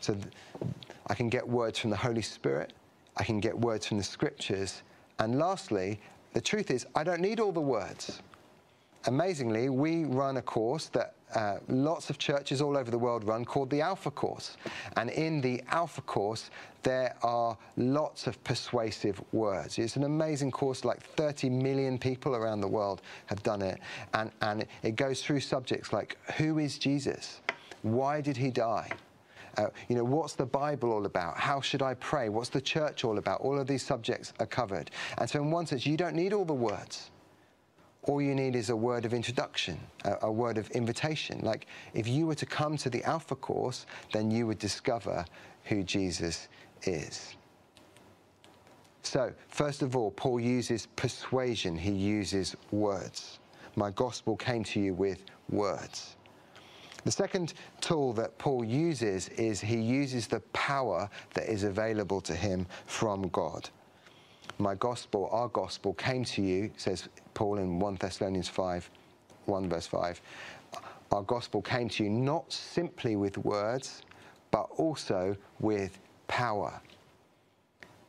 So 0.00 0.16
I 1.06 1.14
can 1.14 1.28
get 1.28 1.46
words 1.46 1.78
from 1.78 1.90
the 1.90 1.96
Holy 1.96 2.22
Spirit, 2.22 2.72
I 3.16 3.24
can 3.24 3.40
get 3.40 3.58
words 3.58 3.86
from 3.86 3.98
the 3.98 4.04
Scriptures, 4.04 4.82
and 5.18 5.38
lastly, 5.38 6.00
the 6.32 6.40
truth 6.40 6.70
is, 6.70 6.86
I 6.94 7.04
don't 7.04 7.20
need 7.20 7.40
all 7.40 7.52
the 7.52 7.60
words. 7.60 8.20
Amazingly, 9.04 9.68
we 9.68 10.04
run 10.04 10.36
a 10.36 10.42
course 10.42 10.86
that 10.88 11.14
uh, 11.34 11.58
lots 11.68 12.10
of 12.10 12.18
churches 12.18 12.60
all 12.60 12.76
over 12.76 12.90
the 12.90 12.98
world 12.98 13.24
run 13.24 13.44
called 13.44 13.70
the 13.70 13.80
Alpha 13.80 14.10
Course. 14.10 14.56
And 14.96 15.10
in 15.10 15.40
the 15.40 15.62
Alpha 15.68 16.02
Course, 16.02 16.50
there 16.82 17.14
are 17.22 17.56
lots 17.76 18.26
of 18.26 18.42
persuasive 18.44 19.22
words. 19.32 19.78
It's 19.78 19.96
an 19.96 20.04
amazing 20.04 20.50
course, 20.50 20.84
like 20.84 21.02
30 21.02 21.48
million 21.50 21.98
people 21.98 22.34
around 22.34 22.60
the 22.60 22.68
world 22.68 23.02
have 23.26 23.42
done 23.42 23.62
it. 23.62 23.78
And, 24.14 24.30
and 24.40 24.66
it 24.82 24.96
goes 24.96 25.22
through 25.22 25.40
subjects 25.40 25.92
like 25.92 26.18
who 26.36 26.58
is 26.58 26.78
Jesus? 26.78 27.40
Why 27.82 28.20
did 28.20 28.36
he 28.36 28.50
die? 28.50 28.90
Uh, 29.58 29.66
you 29.88 29.96
know, 29.96 30.04
what's 30.04 30.34
the 30.34 30.46
Bible 30.46 30.92
all 30.92 31.04
about? 31.04 31.36
How 31.36 31.60
should 31.60 31.82
I 31.82 31.94
pray? 31.94 32.30
What's 32.30 32.48
the 32.48 32.60
church 32.60 33.04
all 33.04 33.18
about? 33.18 33.42
All 33.42 33.58
of 33.58 33.66
these 33.66 33.82
subjects 33.82 34.32
are 34.40 34.46
covered. 34.46 34.90
And 35.18 35.28
so, 35.28 35.42
in 35.42 35.50
one 35.50 35.66
sense, 35.66 35.84
you 35.84 35.96
don't 35.96 36.14
need 36.14 36.32
all 36.32 36.46
the 36.46 36.54
words 36.54 37.10
all 38.04 38.20
you 38.20 38.34
need 38.34 38.56
is 38.56 38.70
a 38.70 38.76
word 38.76 39.04
of 39.04 39.14
introduction, 39.14 39.78
a, 40.04 40.16
a, 40.22 40.32
word 40.32 40.58
of 40.58 40.68
invitation. 40.70 41.40
Like 41.42 41.66
if 41.94 42.08
you 42.08 42.26
were 42.26 42.34
to 42.34 42.46
come 42.46 42.76
to 42.78 42.90
the 42.90 43.02
Alpha 43.04 43.36
course, 43.36 43.86
then 44.12 44.30
you 44.30 44.46
would 44.46 44.58
discover 44.58 45.24
who 45.64 45.84
Jesus 45.84 46.48
is. 46.82 47.36
So, 49.04 49.32
first 49.48 49.82
of 49.82 49.96
all, 49.96 50.10
Paul 50.10 50.40
uses 50.40 50.86
persuasion, 50.96 51.76
he 51.76 51.92
uses 51.92 52.56
words. 52.70 53.38
My 53.76 53.90
gospel 53.90 54.36
came 54.36 54.64
to 54.64 54.80
you 54.80 54.94
with 54.94 55.24
words. 55.48 56.16
The 57.04 57.10
second 57.10 57.54
tool 57.80 58.12
that 58.14 58.38
Paul 58.38 58.64
uses 58.64 59.28
is 59.30 59.60
he 59.60 59.80
uses 59.80 60.28
the 60.28 60.40
power 60.52 61.10
that 61.34 61.48
is 61.48 61.64
available 61.64 62.20
to 62.22 62.34
him 62.34 62.66
from 62.86 63.28
God 63.28 63.68
my 64.58 64.74
gospel, 64.74 65.28
our 65.32 65.48
gospel 65.48 65.94
came 65.94 66.24
to 66.24 66.42
you, 66.42 66.70
says 66.76 67.08
Paul 67.34 67.58
in 67.58 67.78
1 67.78 67.96
Thessalonians 67.96 68.48
5, 68.48 68.88
1 69.46 69.68
verse 69.68 69.86
5. 69.86 70.20
Our 71.10 71.22
gospel 71.22 71.60
came 71.60 71.88
to 71.90 72.04
you 72.04 72.10
not 72.10 72.50
simply 72.52 73.16
with 73.16 73.36
words, 73.38 74.02
but 74.50 74.68
also 74.76 75.36
with 75.60 75.98
power. 76.26 76.80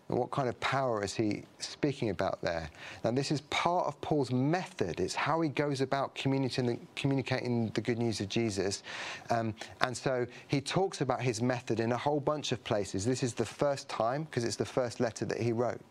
And 0.10 0.20
what 0.20 0.32
kind 0.32 0.48
of 0.48 0.60
power 0.60 1.04
is 1.04 1.14
he 1.14 1.44
speaking 1.60 2.10
about 2.10 2.42
there? 2.42 2.70
Now, 3.04 3.12
this 3.12 3.32
is 3.32 3.42
part 3.42 3.88
of 3.88 4.00
Paul's 4.02 4.32
method. 4.32 5.00
It's 5.00 5.16
how 5.16 5.42
he 5.42 5.50
goes 5.50 5.82
about 5.82 6.14
communicating 6.14 7.72
the, 7.74 7.82
good 7.82 7.98
news 7.98 8.20
of 8.20 8.30
Jesus. 8.30 8.84
Um, 9.30 9.54
and 9.82 9.96
so 9.96 10.28
he 10.48 10.62
talks 10.62 11.02
about 11.02 11.22
his 11.22 11.42
method 11.42 11.80
in 11.80 11.94
a 11.94 11.98
whole 11.98 12.20
bunch 12.20 12.52
of 12.52 12.64
places. 12.64 13.06
This 13.06 13.24
is 13.24 13.34
the 13.34 13.46
first 13.46 13.90
time, 13.90 14.24
because 14.24 14.44
it's 14.44 14.58
the 14.58 14.66
first 14.66 15.00
letter 15.00 15.26
that 15.26 15.40
he 15.40 15.52
wrote 15.52 15.82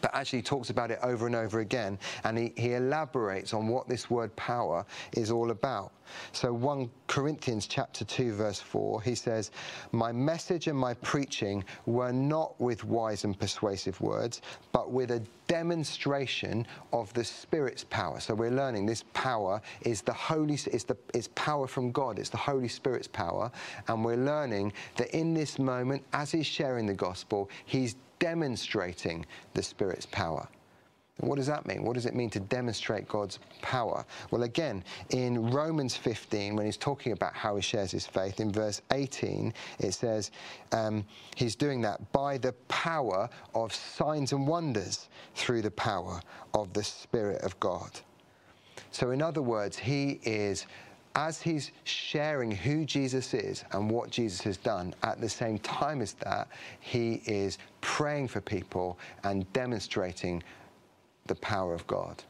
but 0.00 0.14
actually 0.14 0.42
talks 0.42 0.70
about 0.70 0.90
it 0.90 0.98
over 1.02 1.26
and 1.26 1.36
over 1.36 1.60
again 1.60 1.98
and 2.24 2.38
he, 2.38 2.52
he 2.56 2.74
elaborates 2.74 3.52
on 3.54 3.68
what 3.68 3.88
this 3.88 4.10
word 4.10 4.34
power 4.36 4.84
is 5.16 5.30
all 5.30 5.50
about. 5.50 5.92
So 6.32 6.52
1 6.52 6.90
corinthians 7.06 7.66
chapter 7.66 8.04
2 8.04 8.32
verse 8.32 8.60
4 8.60 9.02
he 9.02 9.14
says 9.14 9.50
my 9.92 10.12
message 10.12 10.66
and 10.66 10.78
my 10.78 10.94
preaching 10.94 11.64
were 11.86 12.12
not 12.12 12.60
with 12.60 12.84
wise 12.84 13.24
and 13.24 13.38
persuasive 13.38 14.00
words 14.00 14.42
but 14.72 14.90
with 14.90 15.10
a 15.10 15.22
demonstration 15.52 16.66
of 16.94 17.12
the 17.12 17.22
spirit's 17.22 17.84
power. 17.84 18.20
So 18.20 18.34
we're 18.34 18.50
learning 18.50 18.86
this 18.86 19.04
power 19.12 19.60
is 19.82 20.00
the 20.00 20.12
holy 20.12 20.54
is 20.54 20.84
the 20.84 20.96
it's 21.12 21.28
power 21.34 21.66
from 21.66 21.92
god. 21.92 22.18
It's 22.18 22.30
the 22.30 22.38
holy 22.38 22.68
spirit's 22.68 23.08
power. 23.08 23.50
And 23.88 24.04
we're 24.04 24.16
learning 24.16 24.72
that 24.96 25.10
in 25.14 25.34
this 25.34 25.58
moment 25.58 26.04
as 26.12 26.32
he's 26.32 26.46
sharing 26.46 26.86
the 26.86 26.94
gospel 26.94 27.50
he's 27.66 27.96
demonstrating 28.22 29.26
the 29.54 29.62
Spirit's 29.64 30.06
power. 30.06 30.46
what 31.18 31.36
does 31.36 31.48
that 31.48 31.66
mean? 31.66 31.82
What 31.82 31.94
does 31.94 32.06
it 32.06 32.14
mean 32.14 32.30
to 32.30 32.40
demonstrate 32.40 33.08
God's 33.08 33.40
power? 33.62 34.04
Well, 34.30 34.44
again, 34.44 34.84
in 35.10 35.50
Romans 35.50 35.96
15, 35.96 36.54
when 36.54 36.64
he's 36.64 36.76
talking 36.76 37.12
about 37.12 37.34
how 37.34 37.56
he 37.56 37.62
shares 37.62 37.90
his 37.90 38.06
faith, 38.06 38.38
in 38.38 38.52
verse 38.52 38.80
18, 38.92 39.52
it 39.80 39.92
says 39.92 40.30
um, 40.70 41.04
he's 41.34 41.56
doing 41.56 41.80
that 41.82 42.12
by 42.12 42.38
the 42.38 42.52
power 42.68 43.28
of 43.56 43.74
signs 43.74 44.32
and 44.32 44.46
wonders 44.46 45.08
through 45.34 45.62
the 45.62 45.70
power 45.72 46.20
of 46.54 46.72
the 46.72 46.84
Spirit 46.84 47.42
of 47.42 47.58
God. 47.58 47.90
So, 48.92 49.10
in 49.10 49.20
other 49.20 49.42
words, 49.42 49.76
he 49.76 50.20
is 50.22 50.66
as 51.14 51.42
he's 51.42 51.72
sharing 51.84 52.50
who 52.50 52.84
Jesus 52.84 53.34
is 53.34 53.64
and 53.72 53.90
what 53.90 54.10
Jesus 54.10 54.40
has 54.42 54.56
done, 54.56 54.94
at 55.02 55.20
the 55.20 55.28
same 55.28 55.58
time 55.58 56.00
as 56.00 56.14
that, 56.14 56.48
he 56.80 57.22
is 57.26 57.58
praying 57.80 58.28
for 58.28 58.40
people 58.40 58.98
and 59.24 59.50
demonstrating 59.52 60.42
the 61.26 61.34
power 61.36 61.74
of 61.74 61.86
God. 61.86 62.22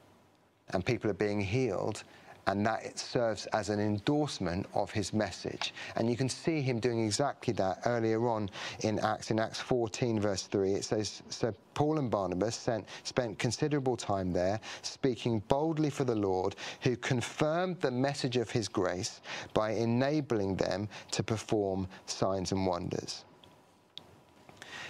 And 0.71 0.85
people 0.85 1.11
are 1.11 1.15
being 1.15 1.41
healed 1.41 2.03
and 2.47 2.67
that 2.67 2.85
it 2.85 2.99
serves 2.99 3.47
as 3.47 3.69
an 3.69 3.81
endorsement 3.81 4.67
of 4.75 4.91
his 4.91 5.13
message. 5.13 5.73
And 5.97 6.11
you 6.11 6.17
can 6.17 6.29
see 6.29 6.61
him 6.61 6.81
doing 6.81 7.05
exactly 7.05 7.53
that 7.55 7.81
earlier 7.87 8.29
on 8.29 8.51
in 8.81 8.99
Acts. 8.99 9.31
In 9.31 9.39
Acts 9.39 9.61
14, 9.61 10.21
verse 10.21 10.43
3, 10.45 10.75
it 10.75 10.85
says, 10.85 11.23
So 11.29 11.55
Paul 11.75 11.99
and 11.99 12.11
Barnabas 12.11 12.57
sent, 12.57 12.87
spent 13.05 13.39
considerable 13.39 13.97
time 13.97 14.33
there, 14.33 14.61
speaking 14.83 15.41
boldly 15.49 15.91
for 15.91 16.05
the 16.05 16.15
Lord, 16.15 16.57
who 16.81 16.97
confirmed 16.97 17.81
the 17.81 17.91
message 17.91 18.37
of 18.37 18.51
his 18.51 18.69
grace 18.69 19.21
by 19.55 19.73
enabling 19.73 20.57
them 20.57 20.89
to 21.13 21.23
perform 21.23 21.89
signs 22.07 22.53
and 22.53 22.67
wonders. 22.67 23.25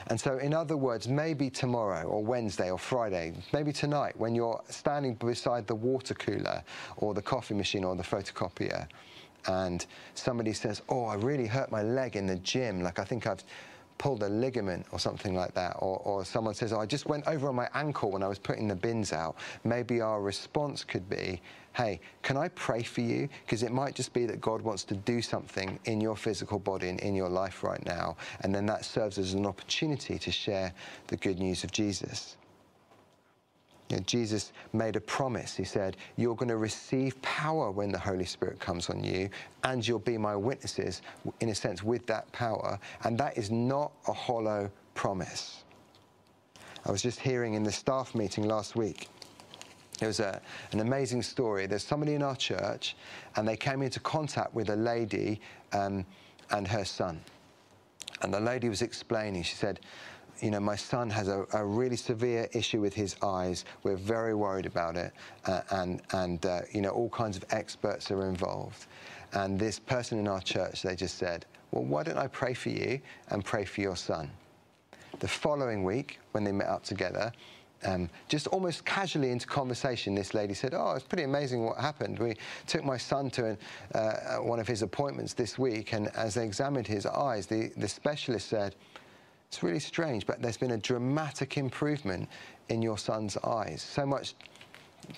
And 0.09 0.21
so, 0.21 0.39
in 0.39 0.55
other 0.55 0.77
words, 0.77 1.09
maybe 1.09 1.51
tomorrow 1.51 2.05
or 2.05 2.23
Wednesday 2.25 2.71
or 2.71 2.79
Friday, 2.79 3.35
maybe 3.53 3.73
tonight, 3.73 4.15
when 4.17 4.35
you're 4.35 4.61
standing 4.69 5.15
beside 5.15 5.67
the 5.67 5.75
water 5.75 6.15
cooler 6.15 6.63
or 6.97 7.15
the 7.15 7.23
coffee 7.23 7.55
machine 7.55 7.85
or 7.85 7.95
the 7.95 8.03
photocopier, 8.03 8.87
and 9.47 9.87
somebody 10.15 10.53
says, 10.53 10.83
Oh, 10.89 11.05
I 11.05 11.15
really 11.15 11.47
hurt 11.47 11.71
my 11.71 11.83
leg 11.83 12.17
in 12.17 12.27
the 12.27 12.37
gym, 12.37 12.83
like 12.83 12.99
I 12.99 13.05
think 13.05 13.27
I've 13.27 13.43
pulled 14.03 14.25
a 14.25 14.29
ligament 14.29 14.85
or 14.91 14.99
something 14.99 15.33
like 15.33 15.55
that, 15.55 15.77
or, 15.79 15.99
or 15.99 16.25
someone 16.25 16.55
says, 16.55 16.73
oh, 16.73 16.81
I 16.81 16.87
just 16.87 17.07
went 17.07 17.25
over 17.29 17.49
on 17.49 17.55
my 17.55 17.69
ankle 17.73 18.11
when 18.11 18.21
I 18.21 18.27
was 18.27 18.37
putting 18.37 18.67
the 18.67 18.75
bins 18.75 19.13
out, 19.13 19.37
maybe 19.63 20.01
our 20.01 20.21
response 20.21 20.83
could 20.83 21.09
be, 21.09 21.41
hey, 21.75 22.01
can 22.25 22.37
I 22.37 22.49
pray 22.49 22.83
for 22.83 23.01
you? 23.01 23.29
Because 23.47 23.63
it 23.63 23.71
might 23.71 23.95
just 23.95 24.13
be 24.13 24.27
that 24.27 24.41
God 24.41 24.61
wants 24.61 24.83
to 24.85 24.97
do 24.97 25.23
something 25.23 25.79
in 25.85 26.01
your 26.01 26.17
physical 26.17 26.59
body 26.59 26.89
and 26.89 26.99
in 26.99 27.15
your 27.15 27.29
life 27.29 27.63
right 27.63 27.85
now. 27.87 28.17
And 28.41 28.53
then 28.53 28.67
that 28.67 28.85
serves 28.85 29.19
as 29.19 29.35
an 29.35 29.47
opportunity 29.47 30.19
to 30.19 30.33
share 30.33 30.75
the 31.07 31.17
good 31.17 31.39
news 31.39 31.63
of 31.63 31.71
Jesus. 31.71 32.37
Know, 33.93 33.99
Jesus 34.01 34.53
made 34.73 34.97
a 34.97 35.01
promise. 35.01 35.57
He 35.57 35.65
said, 35.65 35.97
You're 36.17 36.37
going 36.37 36.49
to 36.49 36.57
receive 36.57 37.21
power 37.23 37.71
when 37.71 37.93
the 37.93 37.99
Holy 37.99 38.25
Spirit 38.25 38.59
comes 38.61 38.91
on 38.91 39.05
you, 39.05 39.29
and 39.65 39.87
you'll 39.87 39.99
be 39.99 40.19
my 40.19 40.35
witnesses, 40.37 41.03
in 41.41 41.51
a 41.51 41.55
sense, 41.55 41.83
with 41.83 42.07
that 42.07 42.31
power. 42.33 42.79
And 43.05 43.19
that 43.19 43.39
is 43.39 43.51
not 43.51 43.93
a 44.09 44.13
hollow 44.13 44.71
promise. 44.95 45.65
I 46.85 46.91
was 46.91 47.03
just 47.03 47.21
hearing 47.21 47.55
in 47.55 47.63
the 47.63 47.73
staff 47.73 48.15
meeting 48.15 48.45
last 48.45 48.75
week 48.75 49.09
there 50.03 50.09
was 50.09 50.19
a, 50.19 50.41
an 50.73 50.81
amazing 50.81 51.23
story. 51.23 51.67
There's 51.67 51.85
somebody 51.85 52.15
in 52.15 52.25
our 52.25 52.35
church, 52.35 52.97
and 53.37 53.47
they 53.47 53.57
came 53.57 53.83
into 53.83 54.01
contact 54.01 54.53
with 54.53 54.71
a 54.71 54.75
lady 54.75 55.41
um, 55.73 56.05
and 56.51 56.67
her 56.67 56.85
son. 56.85 57.21
And 58.21 58.35
the 58.35 58.41
lady 58.41 58.69
was 58.69 58.83
explaining, 58.83 59.45
she 59.45 59.55
said, 59.55 59.79
you 60.43 60.51
know, 60.51 60.61
my 60.61 60.75
son 60.75 61.09
has 61.09 61.29
a, 61.29 61.47
a, 61.53 61.65
really 61.65 61.97
severe 61.97 62.49
issue 62.53 62.81
with 62.81 62.93
his 62.93 63.15
eyes. 63.23 63.65
We're 63.85 63.97
very 63.97 64.35
worried 64.35 64.67
about 64.67 64.97
it. 64.97 65.13
Uh, 65.47 65.61
and, 65.71 66.03
and 66.13 66.45
uh, 66.45 66.63
you 66.73 66.83
know, 66.83 66.91
all 66.91 67.09
kinds 67.11 67.37
of 67.37 67.45
experts 67.51 68.11
are 68.11 68.27
involved. 68.29 68.87
And 69.35 69.59
this 69.59 69.79
person 69.79 70.19
in 70.19 70.27
our 70.27 70.41
church, 70.41 70.83
they 70.83 70.97
just 70.97 71.17
said, 71.17 71.47
well, 71.71 71.85
why 71.85 72.03
don't 72.03 72.19
I 72.19 72.27
pray 72.27 72.55
for 72.55 72.71
you 72.71 73.01
and 73.29 73.45
pray 73.45 73.65
for 73.65 73.81
your 73.81 73.97
son? 73.97 74.31
The 75.21 75.29
following 75.29 75.85
week, 75.85 76.19
when 76.33 76.43
they 76.43 76.53
met 76.53 76.67
up 76.67 76.83
together, 76.83 77.33
um, 77.85 78.11
just 78.29 78.49
almost 78.49 78.85
casually 78.85 79.31
into 79.31 79.47
conversation, 79.47 80.15
this 80.15 80.35
lady 80.35 80.55
said, 80.55 80.73
"Oh, 80.73 80.93
it's 80.93 81.05
pretty 81.05 81.25
amazing 81.25 81.65
what 81.65 81.79
happened. 81.79 82.19
We 82.21 82.37
took 82.69 82.85
my 82.85 82.97
son 82.97 83.29
to 83.31 83.45
an, 83.47 83.59
uh, 83.93 84.37
one 84.37 84.61
of 84.61 84.69
his 84.69 84.83
appointments 84.83 85.35
this 85.35 85.59
week, 85.59 85.93
and 85.93 86.07
as 86.17 86.35
they 86.35 86.45
examined 86.45 86.87
his 86.87 87.07
eyes, 87.07 87.47
the, 87.47 87.73
the 87.77 87.89
specialist 87.89 88.49
said." 88.49 88.77
It's 89.53 89.63
really 89.63 89.81
strange, 89.81 90.27
but 90.27 90.41
there's 90.41 90.57
been 90.57 90.71
a 90.71 90.79
dramatic 90.79 91.59
improvement 91.59 92.27
in 92.71 92.81
your 92.81 92.97
son's 92.97 93.37
eyes. 93.37 93.83
So 93.83 94.07
much 94.07 94.35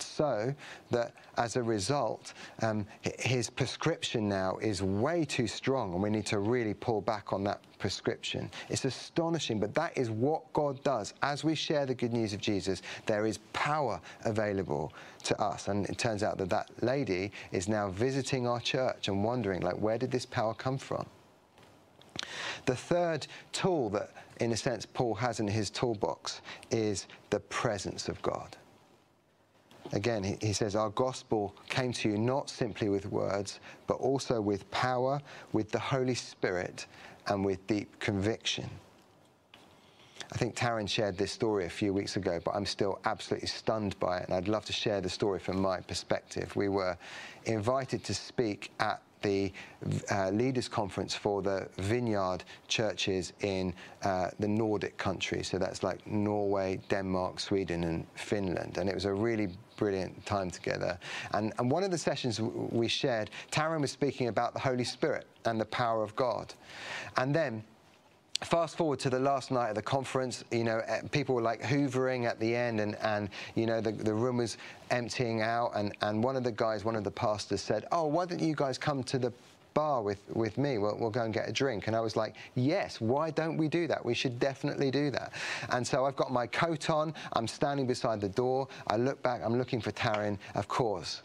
so 0.00 0.52
that 0.90 1.14
as 1.36 1.54
a 1.54 1.62
result, 1.62 2.32
um, 2.60 2.84
his 3.20 3.48
prescription 3.48 4.28
now 4.28 4.56
is 4.56 4.82
way 4.82 5.24
too 5.24 5.46
strong, 5.46 5.92
and 5.92 6.02
we 6.02 6.10
need 6.10 6.26
to 6.26 6.40
really 6.40 6.74
pull 6.74 7.00
back 7.00 7.32
on 7.32 7.44
that 7.44 7.60
prescription. 7.78 8.50
It's 8.68 8.84
astonishing, 8.84 9.60
but 9.60 9.72
that 9.76 9.96
is 9.96 10.10
what 10.10 10.52
God 10.52 10.82
does. 10.82 11.14
As 11.22 11.44
we 11.44 11.54
share 11.54 11.86
the 11.86 11.94
good 11.94 12.12
news 12.12 12.32
of 12.32 12.40
Jesus, 12.40 12.82
there 13.06 13.26
is 13.26 13.38
power 13.52 14.00
available 14.24 14.92
to 15.22 15.40
us. 15.40 15.68
And 15.68 15.86
it 15.86 15.96
turns 15.96 16.24
out 16.24 16.38
that 16.38 16.50
that 16.50 16.70
lady 16.82 17.30
is 17.52 17.68
now 17.68 17.88
visiting 17.90 18.48
our 18.48 18.58
church 18.58 19.06
and 19.06 19.22
wondering, 19.22 19.60
like, 19.60 19.80
where 19.80 19.96
did 19.96 20.10
this 20.10 20.26
power 20.26 20.54
come 20.54 20.76
from? 20.76 21.06
The 22.66 22.76
third 22.76 23.26
tool 23.52 23.90
that, 23.90 24.10
in 24.40 24.52
a 24.52 24.56
sense, 24.56 24.86
Paul 24.86 25.14
has 25.14 25.40
in 25.40 25.48
his 25.48 25.70
toolbox 25.70 26.40
is 26.70 27.06
the 27.30 27.40
presence 27.40 28.08
of 28.08 28.20
God. 28.22 28.56
Again, 29.92 30.24
he, 30.40 30.52
says, 30.52 30.74
Our 30.74 30.90
gospel 30.90 31.54
came 31.68 31.92
to 31.92 32.08
you 32.08 32.18
not 32.18 32.48
simply 32.48 32.88
with 32.88 33.06
words, 33.06 33.60
but 33.86 33.94
also 33.94 34.40
with 34.40 34.68
power, 34.70 35.20
with 35.52 35.70
the 35.70 35.78
Holy 35.78 36.14
Spirit, 36.14 36.86
and 37.28 37.44
with 37.44 37.64
deep 37.66 37.98
conviction. 38.00 38.68
I 40.32 40.36
think 40.36 40.56
Taryn 40.56 40.88
shared 40.88 41.16
this 41.16 41.32
story 41.32 41.66
a 41.66 41.70
few 41.70 41.92
weeks 41.92 42.16
ago, 42.16 42.40
but 42.44 42.54
I'm 42.54 42.66
still 42.66 42.98
absolutely 43.04 43.46
stunned 43.48 43.98
by 44.00 44.18
it, 44.18 44.24
and 44.24 44.34
I'd 44.34 44.48
love 44.48 44.64
to 44.64 44.72
share 44.72 45.00
the 45.00 45.08
story 45.08 45.38
from 45.38 45.60
my 45.60 45.80
perspective. 45.80 46.56
We 46.56 46.68
were 46.68 46.96
invited 47.44 48.02
to 48.04 48.14
speak 48.14 48.72
at 48.80 49.00
the 49.24 49.52
uh, 50.12 50.30
leaders 50.30 50.68
conference 50.68 51.14
for 51.14 51.42
the 51.42 51.68
vineyard 51.78 52.44
churches 52.68 53.32
in 53.40 53.74
uh, 54.02 54.30
the 54.38 54.46
Nordic 54.46 54.96
countries. 54.96 55.48
So 55.48 55.58
that's 55.58 55.82
like 55.82 56.06
Norway, 56.06 56.78
Denmark, 56.88 57.40
Sweden, 57.40 57.82
and 57.84 58.06
Finland. 58.14 58.78
And 58.78 58.88
it 58.88 58.94
was 58.94 59.06
a 59.06 59.12
really 59.12 59.48
brilliant 59.76 60.24
time 60.24 60.50
together. 60.50 60.98
And, 61.32 61.52
and 61.58 61.70
one 61.70 61.82
of 61.82 61.90
the 61.90 61.98
sessions 61.98 62.40
we 62.40 62.87
shared, 62.87 63.30
Taryn 63.50 63.80
was 63.80 63.90
speaking 63.90 64.28
about 64.28 64.54
the 64.54 64.60
Holy 64.60 64.84
Spirit 64.84 65.26
and 65.46 65.60
the 65.60 65.64
power 65.64 66.04
of 66.04 66.14
God. 66.14 66.54
And 67.16 67.34
then 67.34 67.64
fast 68.44 68.76
forward 68.76 68.98
to 69.00 69.11
the 69.11 69.18
last 69.18 69.50
night 69.50 69.70
of 69.70 69.74
the 69.74 69.83
conference, 69.83 70.44
you 70.50 70.64
know, 70.64 70.83
eh, 70.87 71.00
people 71.11 71.35
were 71.35 71.42
like 71.42 71.62
hoovering 71.62 72.24
at 72.24 72.38
the 72.38 72.54
end 72.54 72.80
and, 72.80 72.96
and 72.96 73.28
you 73.54 73.66
know, 73.66 73.80
the, 73.80 73.92
the 73.92 74.12
room 74.12 74.38
was 74.38 74.59
emptying 74.90 75.42
out. 75.42 75.72
And, 75.74 75.94
and 76.02 76.22
one 76.22 76.37
of 76.37 76.44
the 76.44 76.52
guys, 76.52 76.85
one 76.85 76.96
of 76.96 77.04
the 77.04 77.11
pastors 77.11 77.61
said, 77.61 77.87
oh, 77.92 78.07
why 78.07 78.26
don't 78.26 78.40
you 78.40 78.54
guys 78.54 78.78
come 78.78 79.02
to 79.04 79.18
the 79.18 79.33
bar 79.74 80.02
with, 80.02 80.22
with 80.33 80.57
me. 80.57 80.78
We'll, 80.78 80.96
we'll, 80.96 81.11
go 81.11 81.22
and 81.22 81.35
get 81.35 81.48
a 81.48 81.52
drink. 81.52 81.88
And 81.88 81.96
I 81.96 82.00
was 82.00 82.16
like, 82.16 82.35
yes, 82.54 83.00
why 83.00 83.30
don't 83.30 83.57
we 83.57 83.68
do 83.68 83.87
that? 83.88 84.04
We 84.04 84.14
should 84.14 84.38
definitely 84.38 84.90
do 84.90 85.11
that. 85.11 85.33
And 85.70 85.87
so 85.87 86.07
I've 86.07 86.16
got 86.16 86.33
my 86.33 86.46
coat 86.46 86.88
on. 86.90 87.12
I'm 87.35 87.48
standing 87.48 87.87
beside 87.87 88.20
the 88.20 88.28
door. 88.28 88.68
I 88.87 88.96
look 88.96 89.20
back. 89.22 89.42
I'm 89.44 89.59
looking 89.59 89.80
for 89.80 89.92
Taryn. 89.92 90.38
Of 90.54 90.68
course. 90.68 91.22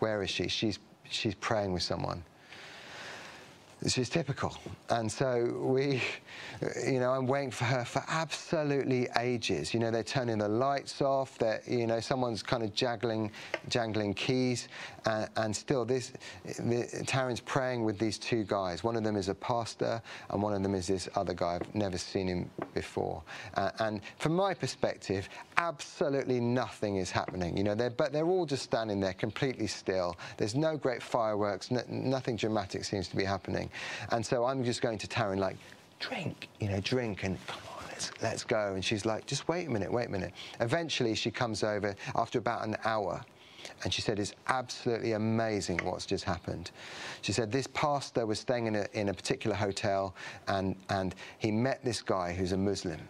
Where 0.00 0.22
is 0.22 0.30
she? 0.30 0.48
She's, 0.48 0.78
she's 1.08 1.34
praying 1.34 1.72
with 1.72 1.82
someone. 1.82 2.24
Is 3.82 4.10
typical. 4.10 4.54
And 4.90 5.10
so 5.10 5.58
we, 5.58 6.02
you 6.86 7.00
know, 7.00 7.12
I'm 7.12 7.26
waiting 7.26 7.50
for 7.50 7.64
her 7.64 7.86
for 7.86 8.04
absolutely 8.08 9.08
ages. 9.18 9.72
You 9.72 9.80
know, 9.80 9.90
they're 9.90 10.02
turning 10.02 10.36
the 10.36 10.48
lights 10.48 11.00
off. 11.00 11.38
That 11.38 11.66
you 11.66 11.86
know, 11.86 11.98
someone's 11.98 12.42
kind 12.42 12.62
of 12.62 12.74
jangling, 12.74 13.32
jangling 13.70 14.12
keys, 14.12 14.68
and, 15.06 15.30
and 15.36 15.56
still 15.56 15.86
this, 15.86 16.12
the, 16.44 16.86
Taryn's 17.06 17.40
praying 17.40 17.82
with 17.82 17.98
these 17.98 18.18
two 18.18 18.44
guys. 18.44 18.84
One 18.84 18.96
of 18.96 19.02
them 19.02 19.16
is 19.16 19.30
a 19.30 19.34
pastor, 19.34 20.02
and 20.28 20.42
one 20.42 20.52
of 20.52 20.62
them 20.62 20.74
is 20.74 20.86
this 20.86 21.08
other 21.14 21.32
guy. 21.32 21.54
I've 21.54 21.74
never 21.74 21.96
seen 21.96 22.28
him 22.28 22.50
before. 22.74 23.22
Uh, 23.54 23.70
and 23.78 24.02
from 24.18 24.36
my 24.36 24.52
perspective, 24.52 25.26
absolutely 25.56 26.38
nothing 26.38 26.96
is 26.96 27.10
happening. 27.10 27.56
You 27.56 27.64
know, 27.64 27.74
they're, 27.74 27.88
but 27.88 28.12
they're 28.12 28.28
all 28.28 28.44
just 28.44 28.62
standing 28.62 29.00
there 29.00 29.14
completely 29.14 29.66
still. 29.66 30.16
There's 30.36 30.54
no 30.54 30.76
great 30.76 31.02
fireworks. 31.02 31.70
nothing 31.70 32.36
dramatic 32.36 32.84
seems 32.84 33.08
to 33.08 33.16
be 33.16 33.24
happening. 33.24 33.69
And 34.10 34.24
so 34.24 34.44
I'm 34.44 34.64
just 34.64 34.82
going 34.82 34.98
to 34.98 35.06
Taryn 35.06 35.38
like, 35.38 35.56
drink, 35.98 36.48
you 36.60 36.68
know, 36.68 36.80
drink 36.80 37.24
and 37.24 37.38
come 37.46 37.60
on, 37.76 37.84
let's, 37.88 38.10
let's 38.22 38.44
go. 38.44 38.74
And 38.74 38.84
she's 38.84 39.04
like, 39.04 39.26
just 39.26 39.48
wait 39.48 39.68
a 39.68 39.70
minute, 39.70 39.92
wait 39.92 40.08
a 40.08 40.10
minute. 40.10 40.32
Eventually 40.60 41.14
she 41.14 41.30
comes 41.30 41.62
over 41.62 41.94
after 42.14 42.38
about 42.38 42.66
an 42.66 42.76
hour 42.84 43.22
and 43.84 43.92
she 43.92 44.02
said, 44.02 44.18
It's 44.18 44.34
absolutely 44.48 45.12
amazing 45.12 45.80
what's 45.84 46.06
just 46.06 46.24
happened. 46.24 46.70
She 47.22 47.32
said, 47.32 47.50
This 47.52 47.66
pastor 47.68 48.26
was 48.26 48.38
staying 48.38 48.66
in 48.66 48.76
a, 48.76 48.86
in 48.92 49.08
a 49.08 49.14
particular 49.14 49.56
hotel 49.56 50.14
and, 50.48 50.76
and 50.88 51.14
he 51.38 51.50
met 51.50 51.84
this 51.84 52.02
guy 52.02 52.32
who's 52.32 52.52
a 52.52 52.56
Muslim. 52.56 53.00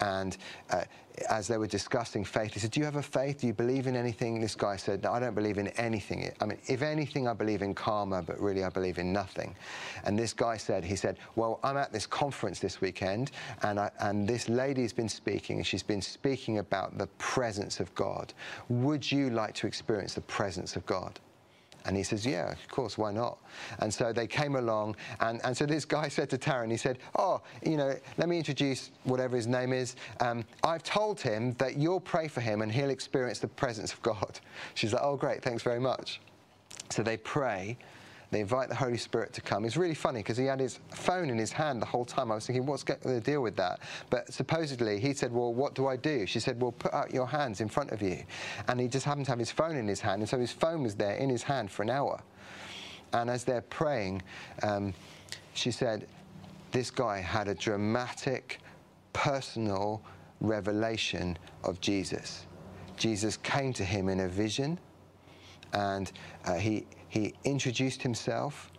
And 0.00 0.36
uh, 0.70 0.84
as 1.28 1.48
they 1.48 1.58
were 1.58 1.66
discussing 1.66 2.24
faith, 2.24 2.54
he 2.54 2.60
said, 2.60 2.70
Do 2.70 2.80
you 2.80 2.86
have 2.86 2.96
a 2.96 3.02
faith? 3.02 3.40
Do 3.40 3.46
you 3.46 3.52
believe 3.52 3.86
in 3.86 3.96
anything? 3.96 4.40
This 4.40 4.54
guy 4.54 4.76
said, 4.76 5.02
No, 5.02 5.12
I 5.12 5.20
don't 5.20 5.34
believe 5.34 5.58
in 5.58 5.68
anything. 5.68 6.30
I 6.40 6.46
mean, 6.46 6.58
if 6.66 6.82
anything, 6.82 7.28
I 7.28 7.34
believe 7.34 7.62
in 7.62 7.74
karma, 7.74 8.22
but 8.22 8.40
really 8.40 8.64
I 8.64 8.70
believe 8.70 8.98
in 8.98 9.12
nothing. 9.12 9.54
And 10.04 10.18
this 10.18 10.32
guy 10.32 10.56
said, 10.56 10.84
He 10.84 10.96
said, 10.96 11.18
Well, 11.36 11.60
I'm 11.62 11.76
at 11.76 11.92
this 11.92 12.06
conference 12.06 12.60
this 12.60 12.80
weekend, 12.80 13.32
and, 13.62 13.78
I, 13.78 13.90
and 14.00 14.26
this 14.28 14.48
lady's 14.48 14.92
been 14.92 15.08
speaking, 15.08 15.58
and 15.58 15.66
she's 15.66 15.82
been 15.82 16.02
speaking 16.02 16.58
about 16.58 16.96
the 16.96 17.06
presence 17.18 17.80
of 17.80 17.94
God. 17.94 18.32
Would 18.68 19.10
you 19.10 19.30
like 19.30 19.54
to 19.56 19.66
experience 19.66 20.14
the 20.14 20.22
presence 20.22 20.76
of 20.76 20.86
God? 20.86 21.20
And 21.86 21.96
he 21.96 22.02
says, 22.02 22.26
Yeah, 22.26 22.50
of 22.50 22.68
course, 22.68 22.98
why 22.98 23.12
not? 23.12 23.38
And 23.78 23.92
so 23.92 24.12
they 24.12 24.26
came 24.26 24.56
along, 24.56 24.96
and, 25.20 25.40
and 25.44 25.56
so 25.56 25.66
this 25.66 25.84
guy 25.84 26.08
said 26.16 26.30
to 26.30 26.38
Taryn, 26.38 26.70
he 26.70 26.76
said, 26.76 26.98
Oh, 27.18 27.40
you 27.64 27.76
know, 27.76 27.94
let 28.18 28.28
me 28.28 28.38
introduce 28.38 28.90
whatever 29.04 29.36
his 29.36 29.46
name 29.46 29.72
is. 29.72 29.96
Um, 30.20 30.44
I've 30.64 30.82
told 30.82 31.20
him 31.20 31.52
that 31.54 31.76
you'll 31.76 32.00
pray 32.00 32.28
for 32.28 32.40
him 32.40 32.62
and 32.62 32.70
he'll 32.70 32.90
experience 32.90 33.38
the 33.38 33.48
presence 33.48 33.92
of 33.92 34.02
God. 34.02 34.40
She's 34.74 34.92
like, 34.92 35.02
Oh, 35.02 35.16
great, 35.16 35.42
thanks 35.42 35.62
very 35.62 35.80
much. 35.80 36.20
So 36.90 37.02
they 37.02 37.16
pray, 37.18 37.78
they 38.30 38.40
invite 38.40 38.68
the 38.68 38.74
Holy 38.74 38.96
Spirit 38.96 39.32
to 39.32 39.40
come. 39.40 39.64
It's 39.64 39.76
really 39.76 39.94
funny 39.94 40.20
because 40.20 40.36
he 40.36 40.44
had 40.44 40.60
his 40.60 40.78
phone 40.94 41.30
in 41.30 41.38
his 41.38 41.50
hand 41.50 41.82
the 41.82 41.86
whole 41.86 42.04
time. 42.04 42.30
I 42.30 42.36
was 42.36 42.46
thinking, 42.46 42.64
what's 42.64 42.84
the 42.84 43.20
deal 43.20 43.42
with 43.42 43.56
that? 43.56 43.80
But 44.08 44.32
supposedly 44.32 45.00
he 45.00 45.12
said, 45.14 45.32
well, 45.32 45.52
what 45.52 45.74
do 45.74 45.88
I 45.88 45.96
do? 45.96 46.26
She 46.26 46.38
said, 46.38 46.60
well, 46.60 46.72
put 46.72 46.94
out 46.94 47.12
your 47.12 47.26
hands 47.26 47.60
in 47.60 47.68
front 47.68 47.90
of 47.90 48.00
you. 48.00 48.22
And 48.68 48.78
he 48.78 48.86
just 48.86 49.04
happened 49.04 49.26
to 49.26 49.32
have 49.32 49.38
his 49.38 49.50
phone 49.50 49.76
in 49.76 49.88
his 49.88 50.00
hand. 50.00 50.22
And 50.22 50.28
so 50.28 50.38
his 50.38 50.52
phone 50.52 50.82
was 50.82 50.94
there 50.94 51.16
in 51.16 51.28
his 51.28 51.42
hand 51.42 51.70
for 51.70 51.82
an 51.82 51.90
hour. 51.90 52.22
And 53.12 53.28
as 53.28 53.42
they're 53.42 53.62
praying, 53.62 54.22
um, 54.62 54.94
she 55.54 55.72
said, 55.72 56.06
this 56.70 56.90
guy 56.90 57.18
had 57.18 57.48
a 57.48 57.54
dramatic, 57.54 58.60
personal 59.12 60.02
revelation 60.40 61.36
of 61.64 61.80
Jesus. 61.80 62.46
Jesus 62.96 63.36
came 63.38 63.72
to 63.72 63.84
him 63.84 64.08
in 64.08 64.20
a 64.20 64.28
vision 64.28 64.78
and 65.72 66.12
uh, 66.44 66.54
he, 66.54 66.86
he 67.10 67.34
introduced 67.44 68.02
himself. 68.02 68.70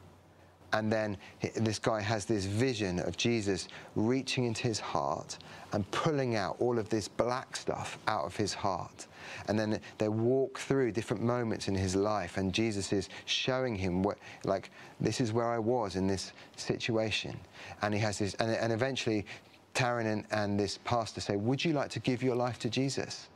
And 0.73 0.89
then 0.89 1.17
this 1.57 1.79
guy 1.79 1.99
has 1.99 2.23
this 2.23 2.45
vision 2.45 2.99
of 2.99 3.17
Jesus 3.17 3.67
reaching 3.95 4.45
into 4.45 4.63
his 4.63 4.79
heart 4.79 5.37
and 5.73 5.89
pulling 5.91 6.37
out 6.37 6.55
all 6.59 6.79
of 6.79 6.87
this 6.87 7.09
black 7.09 7.57
stuff 7.57 7.99
out 8.07 8.23
of 8.23 8.37
his 8.37 8.53
heart. 8.53 9.07
And 9.49 9.59
then 9.59 9.81
they 9.97 10.07
walk 10.07 10.59
through 10.59 10.93
different 10.93 11.21
moments 11.21 11.67
in 11.67 11.75
his 11.75 11.93
life, 11.93 12.37
and 12.37 12.53
Jesus 12.53 12.93
is 12.93 13.09
showing 13.25 13.75
him 13.75 14.01
what, 14.01 14.17
like, 14.45 14.71
this 15.01 15.19
is 15.19 15.33
where 15.33 15.51
I 15.51 15.59
was 15.59 15.97
in 15.97 16.07
this 16.07 16.31
situation. 16.55 17.37
And 17.81 17.93
he 17.93 17.99
has 17.99 18.19
this, 18.19 18.33
and, 18.35 18.51
and 18.51 18.71
eventually, 18.71 19.25
Taryn 19.73 20.05
and, 20.05 20.25
and 20.31 20.57
this 20.57 20.79
pastor 20.85 21.19
say, 21.19 21.35
Would 21.35 21.63
you 21.65 21.73
like 21.73 21.89
to 21.91 21.99
give 21.99 22.23
your 22.23 22.35
life 22.35 22.59
to 22.59 22.69
Jesus? 22.69 23.27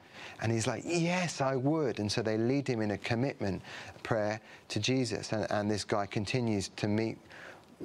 And 0.42 0.52
he's 0.52 0.68
like, 0.68 0.84
Yes, 0.86 1.42
I 1.42 1.56
would. 1.56 2.00
And 2.00 2.12
so 2.12 2.22
they 2.22 2.38
lead 2.38 2.68
him 2.68 2.82
in 2.82 2.92
a 2.92 2.98
commitment 2.98 3.62
prayer 4.04 4.40
to 4.70 4.80
Jesus. 4.80 5.32
And, 5.32 5.50
and 5.52 5.70
this 5.70 5.84
guy 5.84 6.06
continues 6.06 6.70
to 6.76 6.88
meet 6.88 7.18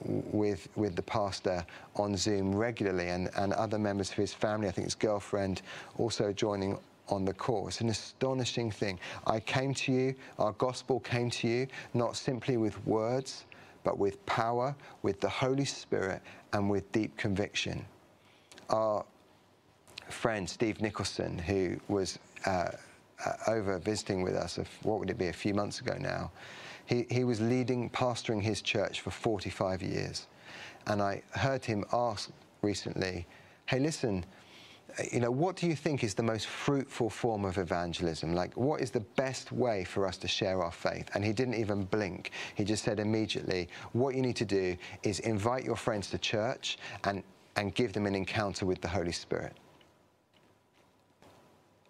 with 0.05 0.69
with 0.77 0.95
the 0.95 1.03
pastor 1.03 1.65
on 1.97 2.17
Zoom 2.17 2.55
regularly 2.55 3.09
and, 3.09 3.29
and 3.37 3.53
other 3.53 3.79
members 3.79 4.11
of 4.11 4.17
his 4.17 4.33
family, 4.33 4.69
I 4.69 4.71
think 4.71 4.87
his 4.87 4.95
girlfriend 4.95 5.63
also 5.99 6.33
joining 6.33 6.79
on 7.09 7.25
the 7.25 7.35
course. 7.35 7.81
An 7.81 7.89
astonishing 7.89 8.71
thing. 8.71 8.99
I 9.27 9.41
came 9.41 9.75
to 9.75 9.93
you, 9.93 10.15
our 10.39 10.53
gospel 10.53 11.01
came 11.01 11.31
to 11.31 11.49
you, 11.49 11.67
not 11.93 12.17
simply 12.17 12.57
with 12.57 12.85
words, 12.87 13.45
but 13.83 13.99
with 13.99 14.25
power, 14.27 14.75
with 15.03 15.21
the 15.21 15.29
Holy 15.29 15.65
Spirit, 15.65 16.23
and 16.53 16.71
with 16.71 16.91
deep 16.93 17.17
conviction. 17.17 17.85
Our 18.69 19.05
friend 20.09 20.49
Steve 20.49 20.81
Nicholson, 20.81 21.39
who 21.39 21.81
was 21.89 22.19
uh, 22.47 22.71
uh, 23.25 23.33
over 23.49 23.79
visiting 23.79 24.23
with 24.23 24.35
us, 24.35 24.59
what 24.83 24.99
would 24.99 25.11
it 25.11 25.19
be, 25.19 25.29
a 25.29 25.33
few 25.33 25.55
months 25.55 25.81
ago 25.81 25.97
now, 25.99 26.31
he, 26.87 27.07
he 27.11 27.25
was 27.25 27.41
leading, 27.41 27.91
pastoring 27.91 28.43
his 28.43 28.63
church 28.63 29.01
for 29.01 29.11
45 29.11 29.83
years. 29.83 30.27
And 30.87 31.03
I 31.03 31.23
heard 31.33 31.65
him 31.65 31.85
ask 31.93 32.31
recently, 32.63 33.27
hey, 33.67 33.79
listen, 33.79 34.25
you 35.13 35.21
know, 35.21 35.31
what 35.31 35.57
do 35.57 35.67
you 35.67 35.77
think 35.77 36.03
is 36.03 36.15
the 36.15 36.23
most 36.23 36.47
fruitful 36.47 37.11
form 37.11 37.45
of 37.45 37.59
evangelism? 37.59 38.35
Like, 38.35 38.57
what 38.57 38.81
is 38.81 38.91
the 38.91 39.01
best 39.01 39.53
way 39.53 39.85
for 39.85 40.07
us 40.07 40.17
to 40.19 40.29
share 40.29 40.63
our 40.63 40.73
faith? 40.73 41.09
And 41.15 41.25
he 41.25 41.33
didn't 41.33 41.55
even 41.55 41.85
blink. 41.85 42.33
He 42.55 42.65
just 42.65 42.85
said 42.85 42.99
immediately, 42.99 43.69
what 43.93 44.15
you 44.15 44.23
need 44.23 44.37
to 44.37 44.45
do 44.45 44.77
is 45.03 45.21
invite 45.21 45.65
your 45.65 45.77
friends 45.77 46.11
to 46.11 46.19
church 46.19 46.79
and, 47.05 47.23
and 47.57 47.75
give 47.75 47.93
them 47.93 48.07
an 48.07 48.15
encounter 48.15 48.67
with 48.67 48.81
the 48.81 48.89
Holy 48.89 49.13
Spirit. 49.13 49.57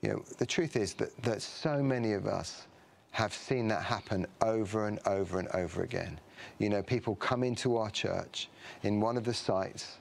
You 0.02 0.10
know, 0.10 0.24
the 0.38 0.46
truth 0.46 0.76
is 0.76 0.94
that, 0.94 1.16
that 1.22 1.42
so 1.42 1.82
many 1.82 2.12
of 2.12 2.26
us 2.26 2.66
have 3.10 3.34
seen 3.34 3.68
that 3.68 3.82
happen 3.82 4.26
over 4.40 4.86
and 4.86 4.98
over 5.06 5.38
and 5.38 5.48
over 5.48 5.82
again. 5.82 6.18
You 6.58 6.70
know, 6.70 6.82
people 6.82 7.16
come 7.16 7.42
into 7.42 7.76
our 7.76 7.90
church 7.90 8.48
in 8.82 9.00
one 9.00 9.16
of 9.16 9.24
the 9.24 9.34
sites, 9.34 9.98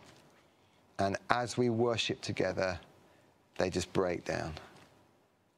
and 0.99 1.17
as 1.29 1.57
we 1.57 1.69
worship 1.69 2.21
together, 2.21 2.79
they 3.57 3.69
just 3.69 3.91
break 3.93 4.25
down, 4.25 4.53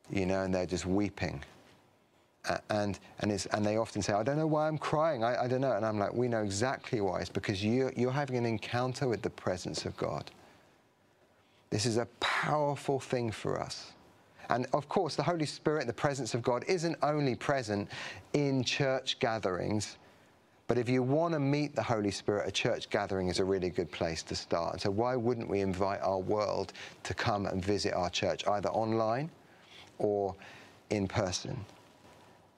you 0.10 0.26
know, 0.26 0.42
and 0.42 0.54
they're 0.54 0.66
just 0.66 0.86
weeping. 0.86 1.44
And, 2.70 2.98
and, 3.20 3.32
it's, 3.32 3.46
and 3.48 3.64
they 3.64 3.78
often 3.78 4.02
say, 4.02 4.14
I 4.14 4.24
don't 4.24 4.38
know 4.38 4.48
why 4.48 4.68
I'm 4.68 4.80
crying. 4.80 5.24
I, 5.24 5.44
I 5.44 5.48
don't 5.48 5.62
know. 5.62 5.74
And 5.74 5.86
I'm 5.86 6.00
like, 6.00 6.14
we 6.14 6.28
know 6.28 6.42
exactly 6.42 7.00
why. 7.00 7.20
It's 7.20 7.30
because 7.30 7.64
you, 7.64 7.92
you're 7.96 8.12
having 8.12 8.38
an 8.38 8.48
encounter 8.48 9.08
with 9.08 9.22
the 9.22 9.30
presence 9.30 9.86
of 9.86 9.96
God. 9.96 10.32
This 11.70 11.86
is 11.86 11.98
a 11.98 12.08
powerful 12.20 13.00
thing 13.00 13.30
for 13.30 13.62
us. 13.62 13.92
And 14.52 14.68
of 14.74 14.90
course, 14.90 15.16
the 15.16 15.24
Holy 15.24 15.46
Spirit, 15.46 15.88
the 15.88 15.94
presence 15.94 16.34
of 16.34 16.44
God, 16.44 16.66
isn't 16.68 16.98
only 17.02 17.36
present 17.36 17.90
in 18.34 18.66
church 18.66 19.18
gatherings, 19.20 19.96
but 20.68 20.78
if 20.78 20.90
you 20.90 21.02
want 21.02 21.34
to 21.34 21.40
meet 21.40 21.74
the 21.74 21.82
Holy 21.82 22.12
Spirit, 22.12 22.48
a 22.48 22.52
church 22.52 22.90
gathering 22.90 23.30
is 23.30 23.40
a 23.40 23.46
really 23.46 23.70
good 23.70 23.90
place 23.92 24.22
to 24.24 24.36
start. 24.36 24.74
And 24.74 24.82
so, 24.82 24.92
why 24.92 25.16
wouldn't 25.16 25.50
we 25.50 25.62
invite 25.62 26.02
our 26.02 26.20
world 26.20 26.74
to 27.04 27.14
come 27.14 27.46
and 27.46 27.64
visit 27.64 27.94
our 27.94 28.10
church, 28.10 28.46
either 28.46 28.70
online 28.70 29.32
or 30.00 30.36
in 30.90 31.08
person? 31.08 31.66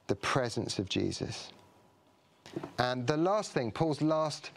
The 0.08 0.16
presence 0.16 0.80
of 0.80 0.90
Jesus. 0.90 1.52
And 2.80 3.06
the 3.06 3.18
last 3.18 3.52
thing, 3.52 3.72
Paul's 3.72 4.02
last, 4.02 4.50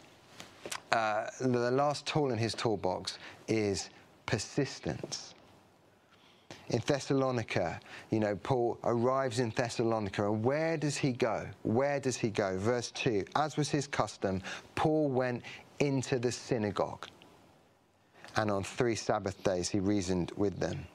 uh, 0.91 1.27
the 1.39 1.71
last 1.71 2.07
tool 2.07 2.31
in 2.31 2.37
his 2.39 2.55
toolbox 2.55 3.19
is 3.47 3.89
persistence 4.25 5.35
in 6.69 6.81
Thessalonica, 6.85 7.79
you 8.11 8.19
know, 8.19 8.35
Paul 8.35 8.77
arrives 8.83 9.39
in 9.39 9.51
Thessalonica, 9.51 10.29
and 10.29 10.43
where 10.43 10.77
does 10.77 10.97
he 10.97 11.11
go? 11.13 11.47
Where 11.63 11.99
does 11.99 12.17
he 12.17 12.29
go? 12.29 12.57
Verse 12.57 12.91
2 12.91 13.25
As 13.35 13.57
was 13.57 13.69
his 13.69 13.87
custom, 13.87 14.41
Paul 14.75 15.09
went 15.09 15.43
into 15.79 16.19
the 16.19 16.31
synagogue, 16.31 17.07
and 18.35 18.51
on 18.51 18.63
three 18.63 18.95
Sabbath 18.95 19.41
days 19.43 19.69
he 19.69 19.79
reasoned 19.79 20.31
with 20.35 20.59
them. 20.59 20.85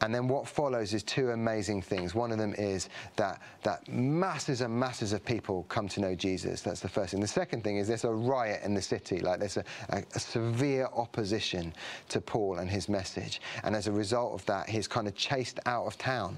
And 0.00 0.14
then 0.14 0.28
what 0.28 0.46
follows 0.46 0.94
is 0.94 1.02
two 1.02 1.30
amazing 1.30 1.82
things. 1.82 2.14
One 2.14 2.30
of 2.30 2.38
them 2.38 2.54
is 2.54 2.88
that, 3.16 3.40
that 3.62 3.88
masses 3.88 4.60
and 4.60 4.72
masses 4.72 5.12
of 5.12 5.24
people 5.24 5.64
come 5.68 5.88
to 5.88 6.00
know 6.00 6.14
Jesus. 6.14 6.62
That's 6.62 6.80
the 6.80 6.88
first 6.88 7.10
thing. 7.10 7.20
The 7.20 7.26
second 7.26 7.64
thing 7.64 7.78
is 7.78 7.88
there's 7.88 8.04
a 8.04 8.10
riot 8.10 8.60
in 8.62 8.74
the 8.74 8.82
city, 8.82 9.20
like 9.20 9.40
there's 9.40 9.56
a, 9.56 9.64
a, 9.90 10.02
a 10.14 10.20
severe 10.20 10.88
opposition 10.94 11.74
to 12.10 12.20
Paul 12.20 12.58
and 12.58 12.70
his 12.70 12.88
message. 12.88 13.40
And 13.64 13.74
as 13.74 13.88
a 13.88 13.92
result 13.92 14.34
of 14.34 14.46
that, 14.46 14.68
he's 14.68 14.86
kind 14.86 15.08
of 15.08 15.14
chased 15.16 15.58
out 15.66 15.86
of 15.86 15.98
town. 15.98 16.36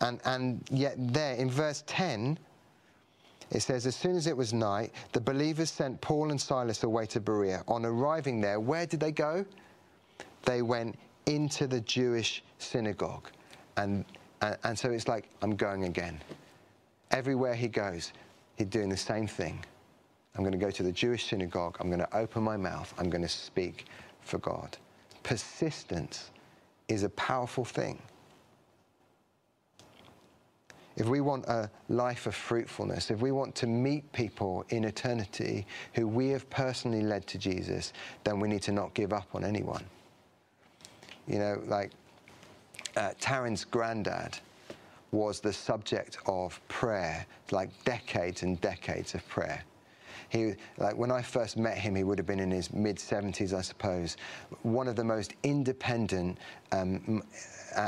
And, 0.00 0.20
and 0.24 0.62
yet, 0.70 0.94
there 0.98 1.34
in 1.36 1.50
verse 1.50 1.84
10, 1.86 2.38
it 3.50 3.60
says, 3.60 3.86
As 3.86 3.94
soon 3.94 4.16
as 4.16 4.26
it 4.26 4.36
was 4.36 4.52
night, 4.52 4.92
the 5.12 5.20
believers 5.20 5.70
sent 5.70 6.00
Paul 6.00 6.30
and 6.30 6.40
Silas 6.40 6.82
away 6.82 7.06
to 7.06 7.20
Berea. 7.20 7.62
On 7.68 7.84
arriving 7.84 8.40
there, 8.40 8.60
where 8.60 8.86
did 8.86 9.00
they 9.00 9.12
go? 9.12 9.44
They 10.42 10.62
went 10.62 10.98
into 11.26 11.66
the 11.66 11.80
Jewish 11.80 12.42
synagogue. 12.58 13.30
And, 13.76 14.04
and, 14.40 14.56
and, 14.64 14.78
so 14.78 14.90
it's 14.90 15.08
like, 15.08 15.28
I'm 15.42 15.56
going 15.56 15.84
again. 15.84 16.20
Everywhere 17.10 17.54
he 17.54 17.68
goes, 17.68 18.12
he's 18.56 18.68
doing 18.68 18.88
the 18.88 18.96
same 18.96 19.26
thing. 19.26 19.64
I'm 20.36 20.42
going 20.42 20.52
to 20.52 20.58
go 20.58 20.70
to 20.70 20.82
the 20.82 20.92
Jewish 20.92 21.26
synagogue. 21.26 21.76
I'm 21.80 21.88
going 21.88 22.00
to 22.00 22.16
open 22.16 22.42
my 22.42 22.56
mouth. 22.56 22.92
I'm 22.98 23.08
going 23.08 23.22
to 23.22 23.28
speak 23.28 23.86
for 24.22 24.38
God. 24.38 24.76
Persistence 25.22 26.30
is 26.88 27.02
a 27.02 27.08
powerful 27.10 27.64
thing. 27.64 28.00
If 30.96 31.08
we 31.08 31.20
want 31.20 31.46
a 31.46 31.70
life 31.88 32.26
of 32.26 32.34
fruitfulness, 32.34 33.10
if 33.10 33.20
we 33.20 33.32
want 33.32 33.54
to 33.56 33.66
meet 33.66 34.12
people 34.12 34.64
in 34.68 34.84
eternity 34.84 35.66
who 35.94 36.06
we 36.06 36.28
have 36.28 36.48
personally 36.50 37.02
led 37.02 37.26
to 37.28 37.38
Jesus, 37.38 37.92
then 38.22 38.38
we 38.38 38.48
need 38.48 38.62
to 38.62 38.72
not 38.72 38.94
give 38.94 39.12
up 39.12 39.26
on 39.34 39.44
anyone. 39.44 39.84
You 41.26 41.38
know, 41.38 41.62
like 41.66 41.92
uh, 42.96 43.10
Taryn's 43.20 43.64
granddad 43.64 44.38
was 45.10 45.40
the 45.40 45.52
subject 45.52 46.18
of 46.26 46.60
prayer, 46.68 47.24
like 47.50 47.70
decades 47.84 48.42
and 48.42 48.60
decades 48.60 49.14
of 49.14 49.26
prayer. 49.28 49.62
He, 50.28 50.54
like 50.78 50.96
when 50.96 51.12
I 51.12 51.22
first 51.22 51.56
met 51.56 51.78
him, 51.78 51.94
he 51.94 52.02
would 52.02 52.18
have 52.18 52.26
been 52.26 52.40
in 52.40 52.50
his 52.50 52.72
mid 52.72 52.96
70s, 52.96 53.52
I 53.52 53.60
suppose. 53.60 54.16
One 54.62 54.88
of 54.88 54.96
the 54.96 55.04
most 55.04 55.34
independent 55.44 56.38
um, 56.72 57.22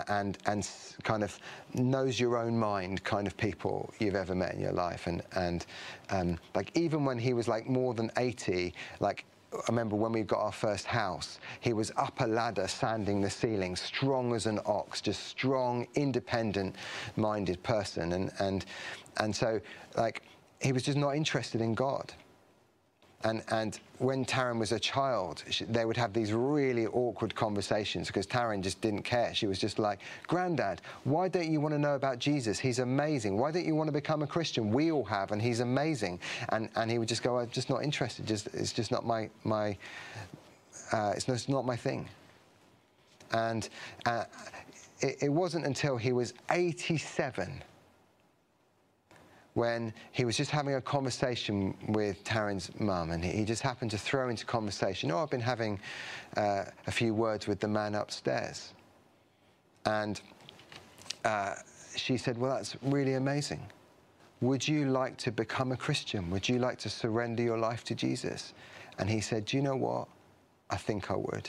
and 0.09 0.39
and 0.47 0.69
kind 1.03 1.25
of 1.25 1.39
knows 1.75 2.21
your 2.21 2.37
own 2.37 2.57
mind 2.57 3.03
kind 3.05 3.27
of 3.27 3.37
people 3.37 3.93
you've 3.99 4.15
ever 4.15 4.35
met 4.35 4.55
in 4.55 4.61
your 4.61 4.73
life. 4.73 5.07
And 5.07 5.23
and 5.35 5.67
um, 6.11 6.39
like 6.55 6.71
even 6.77 7.05
when 7.05 7.19
he 7.19 7.33
was 7.33 7.49
like 7.49 7.69
more 7.69 7.95
than 7.95 8.13
80, 8.17 8.73
like 9.01 9.25
I 9.53 9.61
remember 9.69 9.97
when 9.97 10.13
we 10.13 10.23
got 10.23 10.41
our 10.41 10.53
first 10.53 10.87
house, 10.87 11.39
he 11.61 11.73
was 11.73 11.93
up 11.97 12.21
a 12.21 12.27
ladder 12.27 12.67
sanding 12.69 13.21
the 13.21 13.31
ceiling, 13.31 13.77
strong 13.77 14.35
as 14.35 14.47
an 14.47 14.61
ox, 14.67 15.01
just 15.01 15.25
strong, 15.25 15.87
independent-minded 15.95 17.63
person. 17.63 18.13
And, 18.13 18.33
and, 18.39 18.65
and 19.19 19.35
so, 19.35 19.61
like, 19.97 20.23
he 20.61 20.73
was 20.73 20.83
just 20.83 20.99
not 20.99 21.17
interested 21.17 21.61
in 21.61 21.75
God. 21.75 22.13
And, 23.25 23.43
and 23.51 23.81
when 23.99 24.25
Taryn 24.25 24.59
was 24.59 24.73
a 24.73 24.79
child, 24.79 25.43
she, 25.51 25.65
they 25.65 25.85
would 25.85 25.97
have 25.97 26.13
these 26.13 26.33
really 26.33 26.87
awkward 26.87 27.35
conversations 27.35 28.09
because 28.09 28.27
Taryn 28.27 28.61
just 28.61 28.81
didn't 28.81 29.03
care. 29.03 29.35
She 29.35 29.47
was 29.47 29.59
just 29.59 29.79
like, 29.79 30.01
Granddad, 30.27 30.83
why 31.05 31.29
don't 31.29 31.51
you 31.51 31.61
want 31.61 31.75
to 31.75 31.79
know 31.79 31.95
about 31.95 32.19
Jesus? 32.19 32.59
He's 32.59 32.79
amazing. 32.79 33.39
Why 33.39 33.51
don't 33.51 33.65
you 33.65 33.75
want 33.75 33.89
to 33.89 33.93
become 33.93 34.23
a 34.23 34.27
Christian? 34.27 34.71
We 34.71 34.93
all 34.93 35.05
have, 35.05 35.33
and 35.33 35.41
he's 35.41 35.61
amazing. 35.61 36.21
And, 36.51 36.69
and 36.77 36.91
he 36.91 36.99
would 36.99 37.09
just 37.09 37.23
go, 37.23 37.39
I'm 37.39 37.51
just 37.51 37.71
not 37.71 37.83
interested. 37.83 38.27
Just, 38.27 38.49
it's 38.49 38.73
just 38.73 38.93
not 38.93 39.07
my, 39.07 39.31
my 39.45 39.77
uh, 40.93 41.15
it's, 41.17 41.29
it's 41.29 41.49
not 41.49 41.65
my 41.65 41.77
thing. 41.77 42.09
And 43.33 43.69
uh, 44.05 44.25
it, 45.01 45.17
it 45.23 45.29
wasn't 45.29 45.67
until 45.67 45.97
he 45.97 46.13
was 46.13 46.35
87 46.51 47.63
when 49.57 49.91
he 50.13 50.27
was 50.27 50.37
just 50.37 50.51
having 50.51 50.75
a 50.75 50.81
conversation 50.83 51.75
with 51.89 52.23
Taryn's 52.25 52.71
mum, 52.79 53.11
and 53.11 53.25
he 53.25 53.43
just 53.43 53.63
happened 53.63 53.91
to 53.91 53.97
throw 53.97 54.29
into 54.29 54.45
conversation, 54.45 55.11
"Oh, 55.11 55.23
I've 55.23 55.31
been 55.31 55.41
having 55.41 55.81
uh, 56.37 56.67
a 56.87 56.91
few 56.91 57.15
words 57.15 57.47
with 57.47 57.59
the 57.59 57.69
man 57.69 57.95
upstairs," 57.95 58.75
and 59.87 60.21
uh, 61.25 61.55
she 61.97 62.19
said, 62.19 62.37
"Well, 62.37 62.55
that's 62.55 62.77
really 62.83 63.15
amazing. 63.15 63.63
Would 64.43 64.69
you 64.69 64.91
like 64.91 65.17
to 65.19 65.33
become 65.33 65.73
a 65.73 65.77
Christian? 65.77 66.31
Would 66.31 66.47
you 66.47 66.59
like 66.59 66.77
to 66.81 66.91
surrender 66.91 67.43
your 67.43 67.59
life 67.59 67.83
to 67.85 67.95
Jesus?" 67.95 68.53
And 68.99 69.09
he 69.09 69.23
said, 69.23 69.47
"Do 69.47 69.57
you 69.57 69.63
know 69.63 69.77
what? 69.77 70.07
I 70.69 70.77
think 70.77 71.11
I 71.11 71.17
would." 71.17 71.49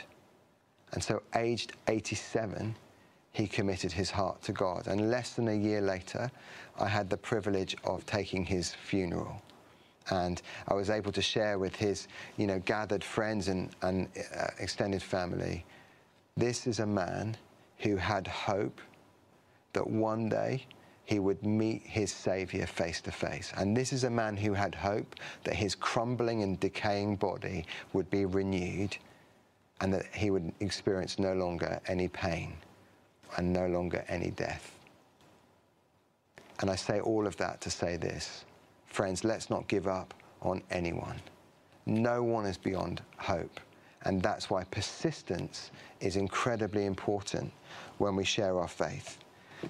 And 0.94 1.04
so, 1.04 1.24
aged 1.36 1.74
87 1.90 2.74
he 3.38 3.48
committed 3.48 3.92
his 3.92 4.10
heart 4.10 4.42
to 4.42 4.52
God. 4.52 4.88
And 4.88 5.12
less 5.12 5.34
than 5.34 5.48
a 5.48 5.54
year 5.54 5.80
later, 5.80 6.32
I 6.80 6.88
had 6.88 7.08
the 7.08 7.18
privilege 7.18 7.78
of 7.84 8.04
taking 8.08 8.44
his 8.44 8.74
funeral. 8.74 9.40
And 10.10 10.42
I 10.68 10.74
was 10.74 10.90
able 10.90 11.12
to 11.12 11.22
share 11.22 11.60
with 11.60 11.76
his, 11.76 12.08
you 12.38 12.48
know, 12.48 12.58
gathered 12.58 13.04
friends 13.04 13.48
and, 13.48 13.70
and 13.84 14.10
uh, 14.36 14.48
extended 14.58 15.04
family. 15.04 15.64
This 16.36 16.66
is 16.66 16.80
a 16.80 16.88
man 16.88 17.38
who 17.78 17.96
had 17.96 18.26
hope 18.26 18.82
that 19.74 19.88
one 19.88 20.30
day 20.30 20.66
he 21.06 21.20
would 21.20 21.46
meet 21.46 21.84
his 21.84 22.12
Savior 22.12 22.66
face 22.66 23.02
to 23.02 23.12
face. 23.12 23.54
And 23.56 23.78
this 23.78 23.94
is 23.94 24.04
a 24.04 24.10
man 24.10 24.36
who 24.36 24.54
had 24.54 24.74
hope 24.74 25.14
that 25.44 25.54
his 25.54 25.76
crumbling 25.76 26.42
and 26.42 26.60
decaying 26.60 27.18
body 27.18 27.68
would 27.94 28.10
be 28.10 28.26
renewed 28.26 28.98
and 29.80 29.94
that 29.94 30.08
he 30.12 30.32
would 30.32 30.52
experience 30.60 31.20
no 31.20 31.34
longer 31.34 31.80
any 31.88 32.08
pain 32.08 32.58
and 33.36 33.52
no 33.52 33.68
longer 33.68 34.04
any 34.08 34.32
death. 34.32 34.72
And 36.60 36.70
I 36.70 36.76
say 36.76 37.00
all 37.00 37.28
of 37.28 37.38
that 37.38 37.62
to 37.62 37.70
say 37.70 37.98
this 37.98 38.46
friends, 38.88 39.24
let's 39.24 39.50
not 39.50 39.68
give 39.68 39.88
up 39.88 40.14
on 40.42 40.64
anyone. 40.72 41.20
No 41.86 42.24
one 42.24 42.46
is 42.46 42.58
beyond 42.58 43.02
hope. 43.18 43.60
And 44.04 44.22
that's 44.22 44.50
why 44.50 44.64
persistence 44.66 45.72
is 46.00 46.16
incredibly 46.16 46.86
important 46.86 47.52
when 47.98 48.16
we 48.16 48.24
share 48.24 48.60
our 48.60 48.68
faith. 48.68 49.18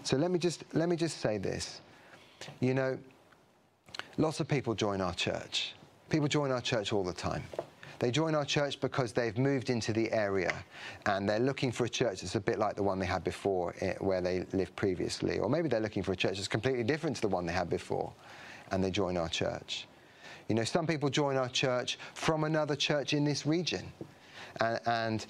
So 0.04 0.18
let 0.18 0.32
me 0.32 0.40
just, 0.40 0.64
let 0.74 0.90
me 0.90 0.96
just 0.96 1.20
say 1.20 1.38
this. 1.38 1.82
You 2.60 2.74
know, 2.74 2.98
lots 4.18 4.40
of 4.40 4.48
people 4.48 4.74
join 4.74 5.02
our 5.02 5.14
church. 5.14 5.74
People 6.10 6.28
join 6.28 6.52
our 6.52 6.62
church 6.62 6.94
all 6.94 7.04
the 7.04 7.14
time. 7.14 7.44
They 8.00 8.12
join 8.12 8.36
our 8.36 8.46
church 8.46 8.80
because 8.80 9.12
they've 9.12 9.38
moved 9.38 9.70
into 9.70 9.92
the 9.92 10.12
area 10.12 10.54
and 11.08 11.28
they're 11.28 11.40
looking 11.40 11.72
for 11.72 11.86
a 11.86 11.90
church 11.90 12.22
that's 12.22 12.36
a 12.36 12.40
bit 12.40 12.60
like 12.60 12.76
the 12.76 12.84
one 12.84 13.00
they 13.00 13.06
had 13.06 13.24
before 13.24 13.74
eh, 13.82 13.96
where 14.00 14.22
they 14.22 14.46
lived 14.54 14.76
previously. 14.76 15.40
Or 15.40 15.50
maybe 15.50 15.68
they're 15.68 15.80
looking 15.80 16.04
for 16.04 16.12
a 16.12 16.16
church 16.16 16.38
that's 16.38 16.48
completely 16.48 16.84
different 16.84 17.16
to 17.18 17.22
the 17.24 17.28
one 17.28 17.46
they 17.46 17.54
had 17.54 17.70
before 17.70 18.14
and 18.72 18.84
they 18.84 18.92
join 18.92 19.18
our 19.18 19.30
church. 19.30 19.88
You 20.48 20.56
know, 20.56 20.64
some 20.64 20.86
people 20.86 21.10
join 21.10 21.38
our 21.38 21.50
church 21.50 21.98
from 22.14 22.44
another 22.44 22.76
church 22.76 23.14
in 23.14 23.24
this 23.26 23.46
region. 23.46 23.92
And, 24.62 24.80
and, 24.86 25.26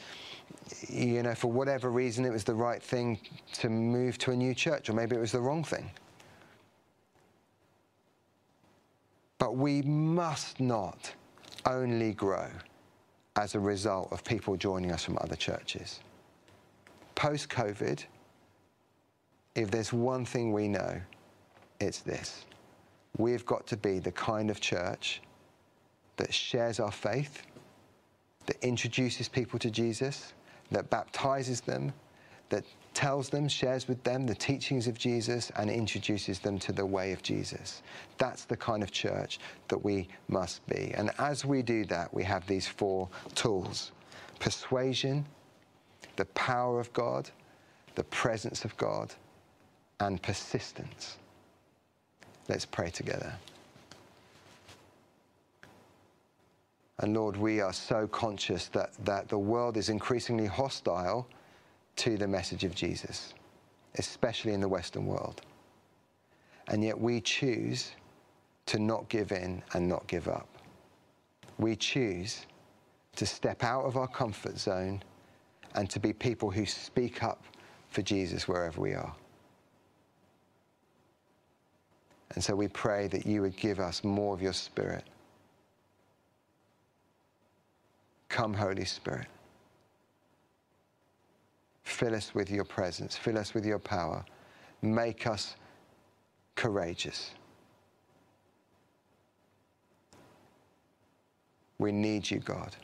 you 0.89 1.23
know, 1.23 1.35
for 1.35 1.51
whatever 1.51 1.89
reason, 1.89 2.25
it 2.25 2.31
was 2.31 2.43
the 2.43 2.53
right 2.53 2.81
thing 2.81 3.19
to 3.53 3.69
move 3.69 4.17
to 4.19 4.31
a 4.31 4.35
new 4.35 4.53
church, 4.53 4.89
or 4.89 4.93
maybe 4.93 5.15
it 5.15 5.19
was 5.19 5.31
the 5.31 5.41
wrong 5.41 5.63
thing. 5.63 5.89
But 9.39 9.55
we 9.55 9.81
must 9.81 10.59
not 10.59 11.13
only 11.67 12.13
grow 12.13 12.49
as 13.35 13.53
a 13.53 13.59
result 13.59 14.11
of 14.11 14.23
people 14.23 14.55
joining 14.55 14.91
us 14.91 15.03
from 15.03 15.17
other 15.21 15.35
churches. 15.35 15.99
Post 17.15 17.49
COVID, 17.49 18.03
if 19.55 19.69
there's 19.69 19.93
one 19.93 20.25
thing 20.25 20.51
we 20.51 20.67
know, 20.67 20.99
it's 21.79 21.99
this. 21.99 22.45
We've 23.17 23.45
got 23.45 23.67
to 23.67 23.77
be 23.77 23.99
the 23.99 24.11
kind 24.11 24.49
of 24.49 24.59
church 24.59 25.21
that 26.17 26.33
shares 26.33 26.79
our 26.79 26.91
faith, 26.91 27.43
that 28.45 28.63
introduces 28.63 29.27
people 29.27 29.59
to 29.59 29.69
Jesus, 29.69 30.33
that 30.71 30.89
baptizes 30.89 31.61
them, 31.61 31.93
that 32.49 32.63
tells 32.93 33.29
them, 33.29 33.47
shares 33.47 33.87
with 33.87 34.03
them 34.03 34.25
the 34.25 34.35
teachings 34.35 34.87
of 34.87 34.97
Jesus, 34.97 35.51
and 35.55 35.69
introduces 35.69 36.39
them 36.39 36.57
to 36.59 36.71
the 36.71 36.85
way 36.85 37.11
of 37.11 37.21
Jesus. 37.21 37.83
That's 38.17 38.45
the 38.45 38.57
kind 38.57 38.81
of 38.81 38.91
church 38.91 39.39
that 39.67 39.83
we 39.83 40.07
must 40.29 40.65
be. 40.67 40.93
And 40.95 41.11
as 41.19 41.45
we 41.45 41.61
do 41.61 41.85
that, 41.85 42.13
we 42.13 42.23
have 42.23 42.47
these 42.47 42.67
four 42.67 43.07
tools 43.35 43.91
persuasion, 44.39 45.25
the 46.15 46.25
power 46.25 46.79
of 46.79 46.91
God, 46.93 47.29
the 47.95 48.03
presence 48.05 48.65
of 48.65 48.75
God, 48.77 49.13
and 49.99 50.21
persistence. 50.21 51.17
Let's 52.47 52.65
pray 52.65 52.89
together. 52.89 53.33
And 56.99 57.13
Lord, 57.13 57.37
we 57.37 57.61
are 57.61 57.73
so 57.73 58.07
conscious 58.07 58.67
that, 58.69 58.91
that 59.05 59.29
the 59.29 59.37
world 59.37 59.77
is 59.77 59.89
increasingly 59.89 60.47
hostile 60.47 61.27
to 61.97 62.17
the 62.17 62.27
message 62.27 62.63
of 62.63 62.73
Jesus, 62.73 63.33
especially 63.95 64.53
in 64.53 64.61
the 64.61 64.67
Western 64.67 65.05
world. 65.05 65.41
And 66.69 66.83
yet 66.83 66.99
we 66.99 67.21
choose 67.21 67.91
to 68.67 68.79
not 68.79 69.07
give 69.09 69.31
in 69.31 69.61
and 69.73 69.87
not 69.87 70.07
give 70.07 70.27
up. 70.27 70.47
We 71.57 71.75
choose 71.75 72.45
to 73.15 73.25
step 73.25 73.63
out 73.63 73.85
of 73.85 73.97
our 73.97 74.07
comfort 74.07 74.57
zone 74.57 75.01
and 75.75 75.89
to 75.89 75.99
be 75.99 76.13
people 76.13 76.51
who 76.51 76.65
speak 76.65 77.23
up 77.23 77.43
for 77.89 78.01
Jesus 78.01 78.47
wherever 78.47 78.79
we 78.79 78.93
are. 78.93 79.15
And 82.35 82.43
so 82.43 82.55
we 82.55 82.67
pray 82.67 83.07
that 83.07 83.25
you 83.25 83.41
would 83.41 83.55
give 83.55 83.79
us 83.79 84.03
more 84.03 84.33
of 84.33 84.41
your 84.41 84.53
Spirit. 84.53 85.03
Come, 88.29 88.53
Holy 88.53 88.85
Spirit. 88.85 89.27
Fill 91.97 92.13
us 92.13 92.35
with 92.35 92.51
your 92.51 92.63
presence, 92.63 93.17
fill 93.17 93.39
us 93.39 93.55
with 93.55 93.65
your 93.65 93.79
power. 93.79 94.23
Make 94.83 95.25
us 95.25 95.55
courageous. 96.53 97.31
We 101.79 101.91
need 101.91 102.29
you, 102.29 102.37
God. 102.37 102.75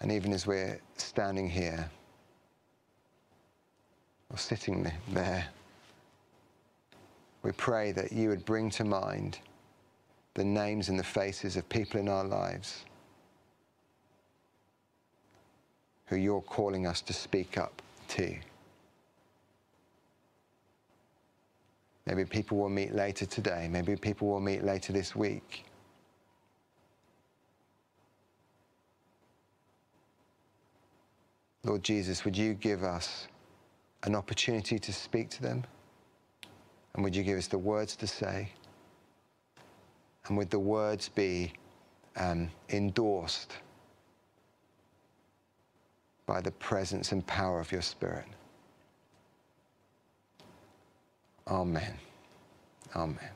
And 0.00 0.12
even 0.12 0.32
as 0.32 0.46
we're 0.46 0.80
standing 0.96 1.50
here, 1.50 1.90
or 4.30 4.38
sitting 4.38 4.88
there, 5.10 5.48
we 7.42 7.50
pray 7.50 7.90
that 7.90 8.12
you 8.12 8.28
would 8.28 8.44
bring 8.44 8.70
to 8.70 8.84
mind 8.84 9.40
the 10.34 10.44
names 10.44 10.88
and 10.88 10.96
the 10.96 11.02
faces 11.02 11.56
of 11.56 11.68
people 11.68 11.98
in 11.98 12.08
our 12.08 12.22
lives 12.22 12.84
who 16.12 16.18
you're 16.18 16.42
calling 16.42 16.86
us 16.86 17.00
to 17.00 17.12
speak 17.14 17.56
up 17.56 17.80
to. 18.06 18.36
Maybe 22.04 22.26
people 22.26 22.58
will 22.58 22.68
meet 22.68 22.94
later 22.94 23.24
today. 23.24 23.66
Maybe 23.70 23.96
people 23.96 24.28
will 24.28 24.40
meet 24.40 24.62
later 24.62 24.92
this 24.92 25.16
week. 25.16 25.64
Lord 31.64 31.82
Jesus, 31.82 32.26
would 32.26 32.36
you 32.36 32.52
give 32.52 32.84
us 32.84 33.26
an 34.02 34.14
opportunity 34.14 34.78
to 34.80 34.92
speak 34.92 35.30
to 35.30 35.40
them? 35.40 35.64
And 36.92 37.02
would 37.04 37.16
you 37.16 37.22
give 37.22 37.38
us 37.38 37.46
the 37.46 37.56
words 37.56 37.96
to 37.96 38.06
say? 38.06 38.52
And 40.26 40.36
would 40.36 40.50
the 40.50 40.58
words 40.58 41.08
be 41.08 41.54
um, 42.16 42.50
endorsed 42.68 43.54
by 46.26 46.40
the 46.40 46.50
presence 46.52 47.12
and 47.12 47.26
power 47.26 47.60
of 47.60 47.72
your 47.72 47.82
Spirit? 47.82 48.26
Amen. 51.48 51.94
Amen. 52.94 53.30